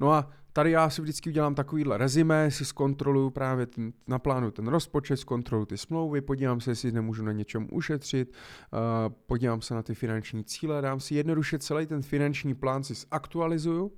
No 0.00 0.12
a 0.12 0.30
tady 0.58 0.70
já 0.70 0.90
si 0.90 1.02
vždycky 1.02 1.30
udělám 1.30 1.54
takovýhle 1.54 1.98
rezime, 1.98 2.50
si 2.50 2.64
zkontroluju 2.64 3.30
právě, 3.30 3.66
ten, 3.66 3.92
naplánuju 4.06 4.50
ten 4.50 4.68
rozpočet, 4.68 5.16
zkontroluju 5.16 5.66
ty 5.66 5.78
smlouvy, 5.78 6.20
podívám 6.20 6.60
se, 6.60 6.70
jestli 6.70 6.92
nemůžu 6.92 7.24
na 7.24 7.32
něčem 7.32 7.68
ušetřit, 7.72 8.32
uh, 8.72 8.78
podívám 9.26 9.60
se 9.60 9.74
na 9.74 9.82
ty 9.82 9.94
finanční 9.94 10.44
cíle, 10.44 10.82
dám 10.82 11.00
si 11.00 11.14
jednoduše 11.14 11.58
celý 11.58 11.86
ten 11.86 12.02
finanční 12.02 12.54
plán 12.54 12.84
si 12.84 12.94
zaktualizuju, 12.94 13.92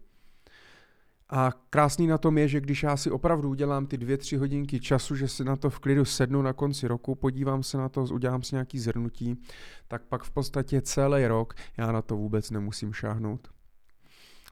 a 1.28 1.52
krásný 1.70 2.06
na 2.06 2.18
tom 2.18 2.38
je, 2.38 2.48
že 2.48 2.60
když 2.60 2.82
já 2.82 2.96
si 2.96 3.10
opravdu 3.10 3.48
udělám 3.48 3.86
ty 3.86 3.96
dvě, 3.96 4.16
tři 4.16 4.36
hodinky 4.36 4.80
času, 4.80 5.16
že 5.16 5.28
si 5.28 5.44
na 5.44 5.56
to 5.56 5.70
v 5.70 5.78
klidu 5.78 6.04
sednu 6.04 6.42
na 6.42 6.52
konci 6.52 6.88
roku, 6.88 7.14
podívám 7.14 7.62
se 7.62 7.78
na 7.78 7.88
to, 7.88 8.02
udělám 8.02 8.42
si 8.42 8.54
nějaký 8.54 8.78
zhrnutí, 8.78 9.42
tak 9.88 10.02
pak 10.02 10.22
v 10.22 10.30
podstatě 10.30 10.80
celý 10.80 11.26
rok 11.26 11.54
já 11.76 11.92
na 11.92 12.02
to 12.02 12.16
vůbec 12.16 12.50
nemusím 12.50 12.92
šáhnout. 12.92 13.59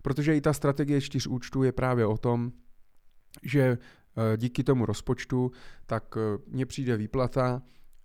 Protože 0.03 0.37
i 0.37 0.41
ta 0.41 0.53
strategie 0.53 1.01
čtyř 1.01 1.27
účtů 1.27 1.63
je 1.63 1.73
právě 1.73 2.07
o 2.07 2.19
tom, 2.19 2.53
že 3.43 3.61
eh, 3.61 4.37
díky 4.37 4.65
tomu 4.65 4.87
rozpočtu, 4.87 5.53
tak 5.87 6.15
eh, 6.17 6.39
mně 6.47 6.67
přijde 6.67 6.97
výplata, 6.97 7.63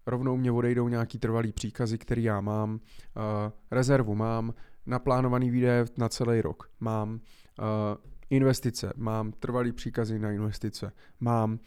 rovnou 0.07 0.37
mě 0.37 0.51
odejdou 0.51 0.87
nějaký 0.87 1.19
trvalý 1.19 1.53
příkazy, 1.53 1.97
který 1.97 2.23
já 2.23 2.41
mám, 2.41 2.79
eh, 2.79 3.51
rezervu 3.71 4.15
mám, 4.15 4.53
naplánovaný 4.85 5.49
výdaje 5.49 5.85
na 5.97 6.09
celý 6.09 6.41
rok 6.41 6.69
mám, 6.79 7.19
investice, 8.29 8.93
mám 8.95 9.31
trvalý 9.31 9.71
příkazy 9.71 10.19
na 10.19 10.31
investice, 10.31 10.91
mám 11.19 11.59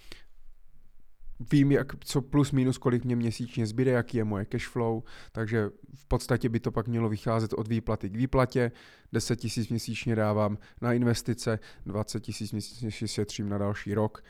vím, 1.41 1.73
jak, 1.73 2.05
co 2.05 2.23
plus 2.23 2.53
minus, 2.53 2.79
kolik 2.79 3.05
mě 3.05 3.17
měsíčně 3.17 3.67
zbyde, 3.67 3.91
jaký 3.91 4.17
je 4.17 4.25
moje 4.25 4.45
cash 4.45 4.69
flow, 4.69 5.03
takže 5.33 5.71
v 5.95 6.07
podstatě 6.09 6.49
by 6.49 6.61
to 6.61 6.73
pak 6.73 6.89
mělo 6.89 7.09
vycházet 7.09 7.53
od 7.53 7.69
výplaty 7.69 8.11
k 8.11 8.17
výplatě, 8.17 8.73
10 9.13 9.37
tisíc 9.37 9.69
měsíčně 9.69 10.17
dávám 10.17 10.59
na 10.81 10.93
investice, 10.93 11.59
20 11.87 12.21
tisíc 12.21 12.53
měsíčně 12.53 13.09
šetřím 13.09 13.49
na 13.49 13.59
další 13.59 13.95
rok. 13.95 14.25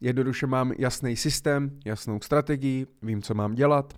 Jednoduše 0.00 0.46
mám 0.46 0.72
jasný 0.78 1.16
systém, 1.16 1.78
jasnou 1.84 2.20
strategii, 2.20 2.86
vím, 3.02 3.22
co 3.22 3.34
mám 3.34 3.54
dělat 3.54 3.94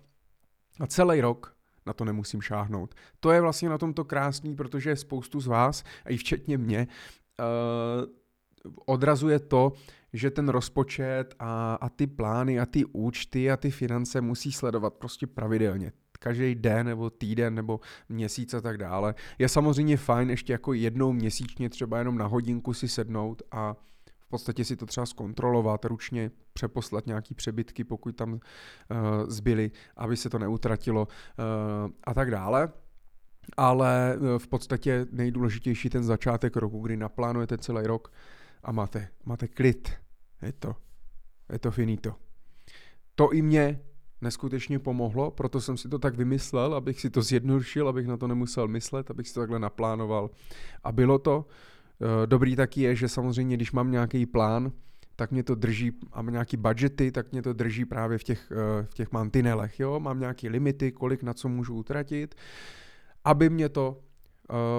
a 0.81 0.87
celý 0.87 1.21
rok 1.21 1.55
na 1.87 1.93
to 1.93 2.05
nemusím 2.05 2.41
šáhnout. 2.41 2.95
To 3.21 3.33
je 3.33 3.41
vlastně 3.41 3.69
na 3.69 3.79
tomto 3.79 4.05
krásný, 4.05 4.57
protože 4.57 4.97
spoustu 4.97 5.41
z 5.41 5.47
vás, 5.47 5.85
a 6.05 6.11
i 6.11 6.17
včetně 6.17 6.59
mě, 6.59 6.87
uh, 7.39 8.07
odrazuje 8.87 9.39
to, 9.39 9.73
že 10.13 10.31
ten 10.31 10.49
rozpočet 10.49 11.35
a, 11.39 11.75
a 11.75 11.89
ty 11.89 12.07
plány 12.07 12.61
a 12.61 12.67
ty 12.67 12.85
účty 12.85 13.51
a 13.51 13.57
ty 13.57 13.71
finance 13.71 14.21
musí 14.21 14.53
sledovat 14.53 14.95
prostě 14.95 15.27
pravidelně 15.27 15.93
každý 16.25 16.55
den 16.55 16.87
nebo 16.87 17.11
týden 17.11 17.55
nebo 17.55 17.81
měsíc 18.09 18.55
a 18.55 18.61
tak 18.61 18.79
dále. 18.79 19.15
Je 19.39 19.49
samozřejmě 19.49 19.97
fajn 19.97 20.31
ještě 20.31 20.53
jako 20.53 20.73
jednou 20.73 21.13
měsíčně 21.13 21.69
třeba 21.71 21.99
jenom 21.99 22.19
na 22.19 22.27
hodinku 22.27 22.75
si 22.75 22.89
sednout 22.89 23.43
a 23.53 23.77
v 24.21 24.29
podstatě 24.29 24.65
si 24.65 24.77
to 24.77 24.87
třeba 24.87 25.07
zkontrolovat, 25.07 25.85
ručně 25.85 26.31
přeposlat 26.53 27.07
nějaký 27.07 27.35
přebytky, 27.35 27.85
pokud 27.85 28.17
tam 28.17 28.33
uh, 28.33 28.39
zbyly, 29.29 29.71
aby 29.97 30.17
se 30.17 30.31
to 30.31 30.39
neutratilo 30.39 31.09
uh, 31.09 31.91
a 32.05 32.15
tak 32.15 32.31
dále 32.31 32.69
ale 33.57 34.15
eh, 34.15 34.39
v 34.39 34.49
podstatě 34.49 35.07
nejdůležitější 35.11 35.91
ten 35.91 36.05
začátek 36.05 36.57
roku, 36.57 36.81
kdy 36.81 36.97
naplánujete 36.97 37.59
celý 37.59 37.87
rok 37.87 38.13
a 38.65 38.73
máte, 38.73 39.09
máte 39.25 39.49
klid. 39.49 39.93
Je 40.43 40.53
to, 40.53 40.77
je 41.53 41.59
to 41.59 41.71
finito. 41.71 42.15
To 43.15 43.33
i 43.33 43.43
mě 43.43 43.81
neskutečně 44.21 44.79
pomohlo, 44.79 45.31
proto 45.31 45.61
jsem 45.61 45.77
si 45.77 45.89
to 45.89 45.99
tak 45.99 46.17
vymyslel, 46.17 46.75
abych 46.75 47.01
si 47.01 47.11
to 47.11 47.23
zjednodušil, 47.23 47.89
abych 47.89 48.07
na 48.07 48.17
to 48.17 48.27
nemusel 48.27 48.69
myslet, 48.69 49.11
abych 49.11 49.29
si 49.29 49.35
to 49.35 49.41
takhle 49.41 49.59
naplánoval. 49.59 50.31
A 50.85 50.93
bylo 50.93 51.19
to. 51.19 51.47
Eh, 52.03 52.27
dobrý 52.27 52.57
taky 52.57 52.81
je, 52.81 52.97
že 52.97 53.09
samozřejmě, 53.09 53.57
když 53.57 53.73
mám 53.73 53.91
nějaký 53.91 54.27
plán, 54.27 54.73
tak 55.17 55.31
mě 55.31 55.43
to 55.43 55.55
drží, 55.55 55.93
a 56.13 56.23
mám 56.23 56.33
nějaký 56.33 56.57
budgety, 56.57 57.13
tak 57.13 57.33
mě 57.33 57.43
to 57.43 57.53
drží 57.53 57.85
právě 57.85 58.19
v 58.19 58.25
těch, 58.25 58.53
eh, 58.53 58.87
v 58.87 58.95
těch 58.95 59.13
mantinelech. 59.13 59.81
Jo? 59.81 60.01
Mám 60.01 60.21
nějaké 60.21 60.49
limity, 60.49 60.93
kolik 60.93 61.23
na 61.23 61.35
co 61.35 61.49
můžu 61.49 61.75
utratit 61.75 62.35
aby 63.25 63.51
mě 63.51 63.69
to 63.69 64.01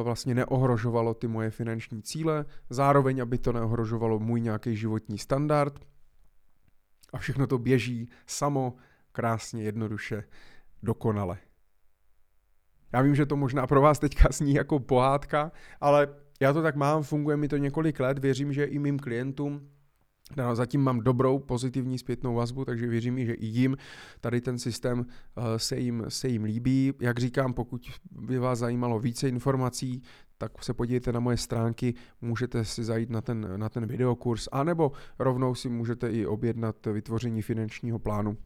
vlastně 0.04 0.36
neohrožovalo 0.36 1.14
ty 1.14 1.28
moje 1.28 1.50
finanční 1.50 2.02
cíle, 2.02 2.46
zároveň 2.70 3.22
aby 3.22 3.38
to 3.38 3.54
neohrožovalo 3.54 4.20
můj 4.20 4.42
nějaký 4.42 4.76
životní 4.76 5.18
standard 5.18 5.80
a 7.14 7.18
všechno 7.18 7.48
to 7.48 7.58
běží 7.58 8.10
samo, 8.28 8.76
krásně, 9.12 9.64
jednoduše, 9.64 10.24
dokonale. 10.84 11.38
Já 12.94 13.02
vím, 13.02 13.16
že 13.16 13.26
to 13.26 13.36
možná 13.36 13.68
pro 13.68 13.82
vás 13.82 14.00
teďka 14.00 14.30
zní 14.32 14.54
jako 14.54 14.80
pohádka, 14.80 15.52
ale 15.82 16.08
já 16.42 16.54
to 16.54 16.62
tak 16.62 16.76
mám, 16.76 17.04
funguje 17.04 17.38
mi 17.38 17.48
to 17.48 17.58
několik 17.58 18.00
let, 18.00 18.20
věřím, 18.20 18.54
že 18.54 18.66
i 18.66 18.80
mým 18.80 19.00
klientům 19.00 19.70
No, 20.38 20.56
zatím 20.56 20.82
mám 20.82 21.00
dobrou 21.00 21.40
pozitivní 21.40 21.98
zpětnou 21.98 22.36
vazbu, 22.36 22.66
takže 22.66 22.88
věřím, 22.88 23.26
že 23.26 23.34
i 23.34 23.46
jim 23.46 23.78
tady 24.22 24.42
ten 24.42 24.60
systém 24.60 25.06
eh, 25.38 25.60
se 25.60 25.78
jim, 25.78 26.06
se 26.08 26.28
jim 26.28 26.44
líbí. 26.44 26.94
Jak 27.00 27.20
říkám, 27.20 27.54
pokud 27.54 27.92
by 28.12 28.40
vás 28.40 28.60
zajímalo 28.60 29.00
více 29.00 29.30
informací, 29.30 30.02
tak 30.38 30.64
se 30.64 30.74
podívejte 30.74 31.12
na 31.12 31.20
moje 31.20 31.38
stránky, 31.38 31.94
můžete 32.22 32.66
si 32.66 32.84
zajít 32.84 33.10
na 33.10 33.22
ten, 33.22 33.54
na 33.56 33.70
ten 33.70 33.86
videokurs, 33.86 34.48
anebo 34.52 34.92
rovnou 35.20 35.56
si 35.56 35.70
můžete 35.70 36.12
i 36.12 36.26
objednat 36.26 36.86
vytvoření 36.86 37.42
finančního 37.42 38.00
plánu 38.00 38.38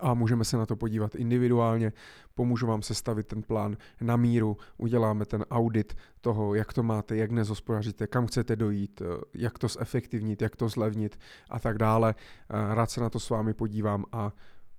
a 0.00 0.14
můžeme 0.14 0.44
se 0.44 0.56
na 0.56 0.66
to 0.66 0.76
podívat 0.76 1.14
individuálně, 1.14 1.92
pomůžu 2.34 2.66
vám 2.66 2.82
sestavit 2.82 3.26
ten 3.26 3.42
plán 3.42 3.76
na 4.00 4.16
míru, 4.16 4.56
uděláme 4.76 5.26
ten 5.26 5.44
audit 5.50 5.96
toho, 6.20 6.54
jak 6.54 6.72
to 6.72 6.82
máte, 6.82 7.16
jak 7.16 7.30
nezospodaříte, 7.30 8.06
kam 8.06 8.26
chcete 8.26 8.56
dojít, 8.56 9.02
jak 9.34 9.58
to 9.58 9.68
zefektivnit, 9.68 10.42
jak 10.42 10.56
to 10.56 10.68
zlevnit 10.68 11.18
a 11.50 11.58
tak 11.58 11.78
dále. 11.78 12.14
Rád 12.48 12.90
se 12.90 13.00
na 13.00 13.10
to 13.10 13.20
s 13.20 13.30
vámi 13.30 13.54
podívám 13.54 14.04
a 14.12 14.32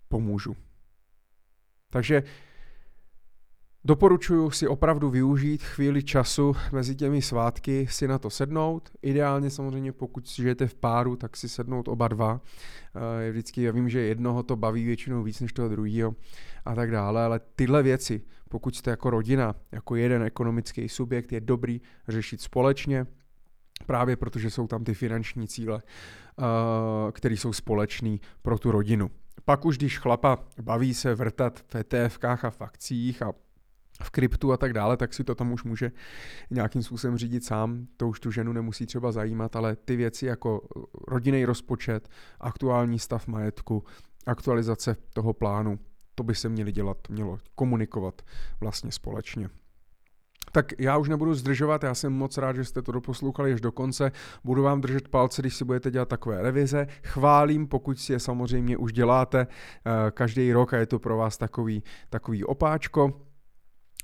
pomůžu. 0.08 0.56
Takže 1.90 2.24
Doporučuji 3.88 4.52
si 4.52 4.68
opravdu 4.68 5.10
využít 5.10 5.64
chvíli 5.64 6.04
času 6.04 6.56
mezi 6.72 6.96
těmi 6.96 7.22
svátky, 7.22 7.88
si 7.90 8.08
na 8.08 8.20
to 8.20 8.30
sednout. 8.30 8.90
Ideálně 9.02 9.50
samozřejmě, 9.50 9.92
pokud 9.92 10.28
žijete 10.28 10.68
v 10.68 10.76
páru, 10.76 11.16
tak 11.16 11.38
si 11.38 11.50
sednout 11.50 11.88
oba 11.88 12.08
dva. 12.08 12.42
Eh, 12.96 13.24
je 13.24 13.32
vždycky, 13.32 13.62
já 13.62 13.72
vím, 13.72 13.90
že 13.90 14.00
jednoho 14.00 14.44
to 14.44 14.56
baví 14.56 14.86
většinou 14.86 15.24
víc 15.24 15.42
než 15.42 15.54
toho 15.54 15.70
druhého 15.70 16.16
a 16.66 16.76
tak 16.76 16.92
dále, 16.92 17.24
ale 17.24 17.40
tyhle 17.56 17.84
věci, 17.84 18.22
pokud 18.50 18.76
jste 18.76 18.90
jako 18.90 19.10
rodina, 19.10 19.56
jako 19.72 19.96
jeden 19.96 20.24
ekonomický 20.24 20.90
subjekt, 20.90 21.32
je 21.32 21.42
dobrý 21.42 21.82
řešit 22.08 22.42
společně, 22.42 23.08
právě 23.86 24.16
protože 24.16 24.50
jsou 24.50 24.68
tam 24.68 24.84
ty 24.84 24.94
finanční 24.94 25.48
cíle, 25.48 25.82
eh, 25.84 26.44
které 27.12 27.36
jsou 27.36 27.54
společné 27.54 28.18
pro 28.42 28.60
tu 28.60 28.72
rodinu. 28.72 29.12
Pak 29.46 29.66
už, 29.66 29.78
když 29.78 30.00
chlapa 30.00 30.38
baví 30.62 30.94
se 30.94 31.16
vrtat 31.16 31.60
v 31.68 31.76
ETFkách 31.76 32.46
a 32.46 32.50
fakcích 32.50 33.22
a 33.22 33.34
v 34.04 34.10
kryptu 34.10 34.54
a 34.54 34.58
tak 34.58 34.74
dále, 34.74 34.98
tak 34.98 35.14
si 35.14 35.24
to 35.24 35.36
tam 35.36 35.52
už 35.52 35.64
může 35.64 35.92
nějakým 36.50 36.84
způsobem 36.84 37.18
řídit 37.18 37.44
sám. 37.44 37.88
To 37.98 38.08
už 38.08 38.20
tu 38.20 38.32
ženu 38.32 38.54
nemusí 38.54 38.86
třeba 38.86 39.12
zajímat, 39.12 39.56
ale 39.56 39.76
ty 39.76 39.96
věci 39.96 40.26
jako 40.26 40.62
rodinný 41.08 41.46
rozpočet, 41.46 42.10
aktuální 42.40 43.00
stav 43.00 43.28
majetku, 43.28 43.84
aktualizace 44.26 44.96
toho 45.14 45.34
plánu, 45.34 45.80
to 46.16 46.24
by 46.24 46.36
se 46.36 46.50
měli 46.50 46.72
dělat, 46.72 46.98
mělo 47.10 47.38
komunikovat 47.56 48.22
vlastně 48.60 48.92
společně. 48.92 49.50
Tak 50.52 50.80
já 50.80 50.98
už 50.98 51.10
nebudu 51.10 51.34
zdržovat, 51.34 51.84
já 51.84 51.94
jsem 51.94 52.14
moc 52.14 52.38
rád, 52.38 52.56
že 52.56 52.66
jste 52.66 52.82
to 52.82 52.92
doposlouchali 52.92 53.54
až 53.54 53.62
do 53.62 53.72
konce. 53.72 54.12
Budu 54.44 54.64
vám 54.64 54.82
držet 54.82 55.08
palce, 55.08 55.42
když 55.42 55.56
si 55.56 55.66
budete 55.66 55.92
dělat 55.92 56.10
takové 56.10 56.42
revize. 56.42 56.88
Chválím, 57.04 57.68
pokud 57.68 58.00
si 58.00 58.14
je 58.14 58.20
samozřejmě 58.20 58.78
už 58.78 58.94
děláte 58.94 59.48
uh, 59.48 59.94
každý 60.12 60.54
rok 60.54 60.74
a 60.74 60.78
je 60.78 60.86
to 60.86 61.00
pro 61.00 61.18
vás 61.18 61.38
takový, 61.38 61.84
takový 62.10 62.44
opáčko. 62.44 63.27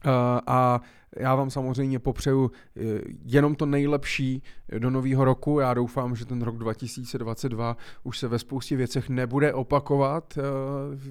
Eh, 0.06 0.42
a 0.48 0.82
já 1.18 1.36
vám 1.36 1.50
samozřejmě 1.50 2.00
popřeju 2.00 2.52
eh, 2.78 2.82
jenom 3.26 3.56
to 3.56 3.66
nejlepší 3.66 4.44
do 4.80 4.90
nového 4.90 5.26
roku. 5.26 5.60
Já 5.60 5.74
doufám, 5.74 6.16
že 6.16 6.26
ten 6.26 6.42
rok 6.42 6.58
2022 6.58 7.78
už 8.04 8.20
se 8.20 8.28
ve 8.28 8.40
spoustě 8.40 8.76
věcech 8.76 9.10
nebude 9.10 9.54
opakovat 9.54 10.38
eh, 10.38 10.42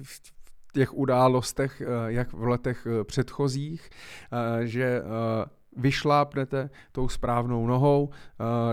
v 0.03 0.21
těch 0.73 0.93
událostech, 0.93 1.81
jak 2.07 2.33
v 2.33 2.47
letech 2.47 2.87
předchozích, 3.03 3.89
že 4.63 5.01
vyšlápnete 5.77 6.69
tou 6.91 7.09
správnou 7.09 7.67
nohou, 7.67 8.09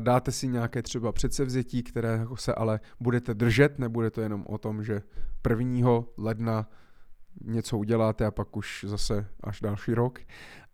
dáte 0.01 0.33
si 0.33 0.49
nějaké 0.49 0.83
třeba 0.83 1.13
předsevzetí, 1.13 1.83
které 1.83 2.27
se 2.35 2.55
ale 2.55 2.81
budete 3.01 3.35
držet, 3.35 3.79
nebude 3.79 4.11
to 4.11 4.21
jenom 4.21 4.45
o 4.49 4.59
tom, 4.59 4.85
že 4.85 5.03
1. 5.49 6.05
ledna 6.19 6.67
něco 7.45 7.79
uděláte 7.79 8.27
a 8.27 8.31
pak 8.31 8.57
už 8.57 8.85
zase 8.89 9.27
až 9.41 9.61
další 9.61 9.95
rok. 9.95 10.19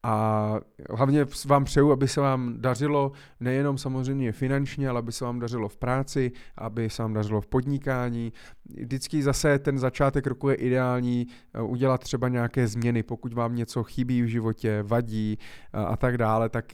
A 0.02 0.54
hlavně 0.90 1.26
vám 1.46 1.64
přeju, 1.64 1.92
aby 1.92 2.08
se 2.08 2.20
vám 2.20 2.54
dařilo 2.60 3.12
nejenom 3.40 3.78
samozřejmě 3.78 4.32
finančně, 4.32 4.88
ale 4.88 4.98
aby 4.98 5.12
se 5.12 5.24
vám 5.24 5.38
dařilo 5.38 5.68
v 5.68 5.76
práci, 5.76 6.32
aby 6.56 6.90
se 6.90 7.02
vám 7.02 7.12
dařilo 7.12 7.40
v 7.40 7.46
podnikání. 7.46 8.32
Vždycky 8.78 9.22
zase 9.22 9.58
ten 9.58 9.78
začátek 9.78 10.26
roku 10.26 10.48
je 10.48 10.54
ideální 10.54 11.26
eh, 11.54 11.62
udělat 11.62 12.00
třeba 12.00 12.28
nějaké 12.28 12.68
změny, 12.68 13.02
pokud 13.02 13.32
vám 13.32 13.56
něco 13.56 13.82
chybí 13.82 14.22
v 14.22 14.26
životě, 14.26 14.82
vadí 14.82 15.38
eh, 15.72 15.78
a 15.78 15.96
tak 15.96 16.18
dále, 16.18 16.48
tak 16.48 16.64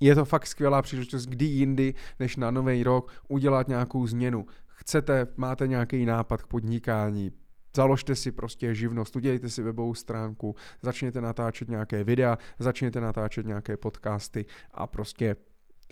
je 0.00 0.14
to 0.14 0.24
fakt 0.24 0.46
skvělá 0.46 0.82
příležitost, 0.82 1.26
kdy 1.26 1.44
jindy, 1.44 1.94
než 2.20 2.36
na 2.36 2.50
nový 2.50 2.82
rok, 2.82 3.12
udělat 3.28 3.68
nějakou 3.68 4.06
změnu. 4.06 4.46
Chcete, 4.66 5.26
máte 5.36 5.68
nějaký 5.68 6.06
nápad 6.06 6.42
k 6.42 6.46
podnikání, 6.46 7.32
Založte 7.76 8.14
si 8.14 8.32
prostě 8.32 8.74
živnost, 8.74 9.16
udělejte 9.16 9.48
si 9.48 9.62
webovou 9.62 9.94
stránku, 9.94 10.56
začněte 10.82 11.20
natáčet 11.20 11.68
nějaké 11.68 12.04
videa, 12.04 12.38
začněte 12.58 13.00
natáčet 13.00 13.46
nějaké 13.46 13.76
podcasty 13.76 14.46
a 14.72 14.86
prostě 14.86 15.36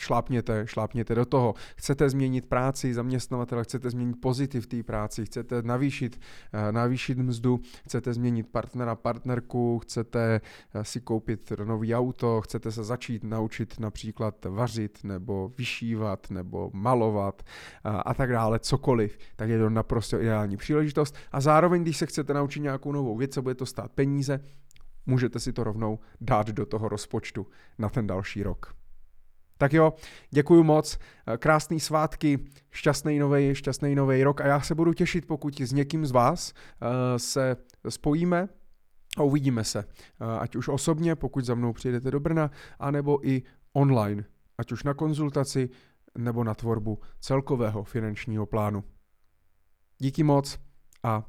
šlápněte, 0.01 0.67
šlápněte 0.67 1.15
do 1.15 1.25
toho. 1.25 1.55
Chcete 1.77 2.11
změnit 2.11 2.47
práci 2.47 2.95
zaměstnavatele, 2.95 3.65
chcete 3.65 3.91
změnit 3.91 4.17
pozitiv 4.21 4.67
té 4.67 4.83
práci, 4.83 5.27
chcete 5.27 5.63
navýšit, 5.63 6.21
eh, 6.53 6.73
navýšit 6.73 7.19
mzdu, 7.19 7.61
chcete 7.85 8.15
změnit 8.15 8.49
partnera, 8.53 8.95
partnerku, 8.95 9.79
chcete 9.79 10.41
eh, 10.75 10.85
si 10.85 11.01
koupit 11.01 11.53
nový 11.65 11.95
auto, 11.95 12.41
chcete 12.41 12.73
se 12.73 12.85
začít 12.85 13.25
naučit 13.25 13.81
například 13.81 14.45
vařit 14.45 14.99
nebo 15.05 15.53
vyšívat 15.59 16.31
nebo 16.31 16.71
malovat 16.75 17.43
a, 17.85 17.99
eh, 17.99 18.03
a 18.05 18.15
tak 18.15 18.33
dále, 18.33 18.59
cokoliv, 18.59 19.19
tak 19.37 19.49
je 19.49 19.59
to 19.59 19.71
naprosto 19.71 20.21
ideální 20.21 20.57
příležitost. 20.57 21.17
A 21.33 21.41
zároveň, 21.41 21.83
když 21.83 21.97
se 21.97 22.07
chcete 22.07 22.35
naučit 22.35 22.61
nějakou 22.61 22.93
novou 22.93 23.17
věc, 23.17 23.35
co 23.35 23.43
bude 23.43 23.55
to 23.55 23.67
stát 23.67 23.93
peníze, 23.93 24.41
můžete 25.07 25.41
si 25.41 25.53
to 25.53 25.65
rovnou 25.65 25.99
dát 26.21 26.49
do 26.49 26.67
toho 26.67 26.89
rozpočtu 26.89 27.47
na 27.79 27.89
ten 27.89 28.07
další 28.07 28.43
rok. 28.43 28.78
Tak 29.59 29.73
jo, 29.73 29.93
děkuji 30.31 30.63
moc, 30.63 30.99
eh, 31.27 31.37
krásný 31.37 31.81
svátky, 31.81 32.39
šťastný 32.71 33.19
nový, 33.19 33.55
šťastný 33.55 33.95
nový 33.95 34.25
rok 34.25 34.41
a 34.41 34.47
já 34.47 34.61
se 34.61 34.75
budu 34.75 34.93
těšit, 34.93 35.27
pokud 35.27 35.61
s 35.61 35.73
někým 35.73 36.07
z 36.07 36.11
vás 36.11 36.53
uh, 36.53 36.89
se 37.17 37.57
spojíme 37.89 38.49
a 39.19 39.23
uvidíme 39.23 39.65
se. 39.65 39.85
Uh, 39.85 40.41
ať 40.41 40.57
už 40.57 40.69
osobně, 40.69 41.17
pokud 41.17 41.45
za 41.45 41.55
mnou 41.55 41.73
přijdete 41.73 42.11
do 42.11 42.21
Brna, 42.21 42.51
anebo 42.79 43.29
i 43.29 43.43
online, 43.73 44.25
ať 44.59 44.73
už 44.73 44.85
na 44.85 44.95
konzultaci 44.95 45.69
nebo 46.19 46.45
na 46.45 46.55
tvorbu 46.55 46.99
celkového 47.21 47.85
finančního 47.85 48.47
plánu. 48.47 48.85
Díky 49.99 50.23
moc 50.23 50.59
a 51.03 51.25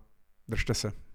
držte 0.47 0.73
se. 0.73 1.08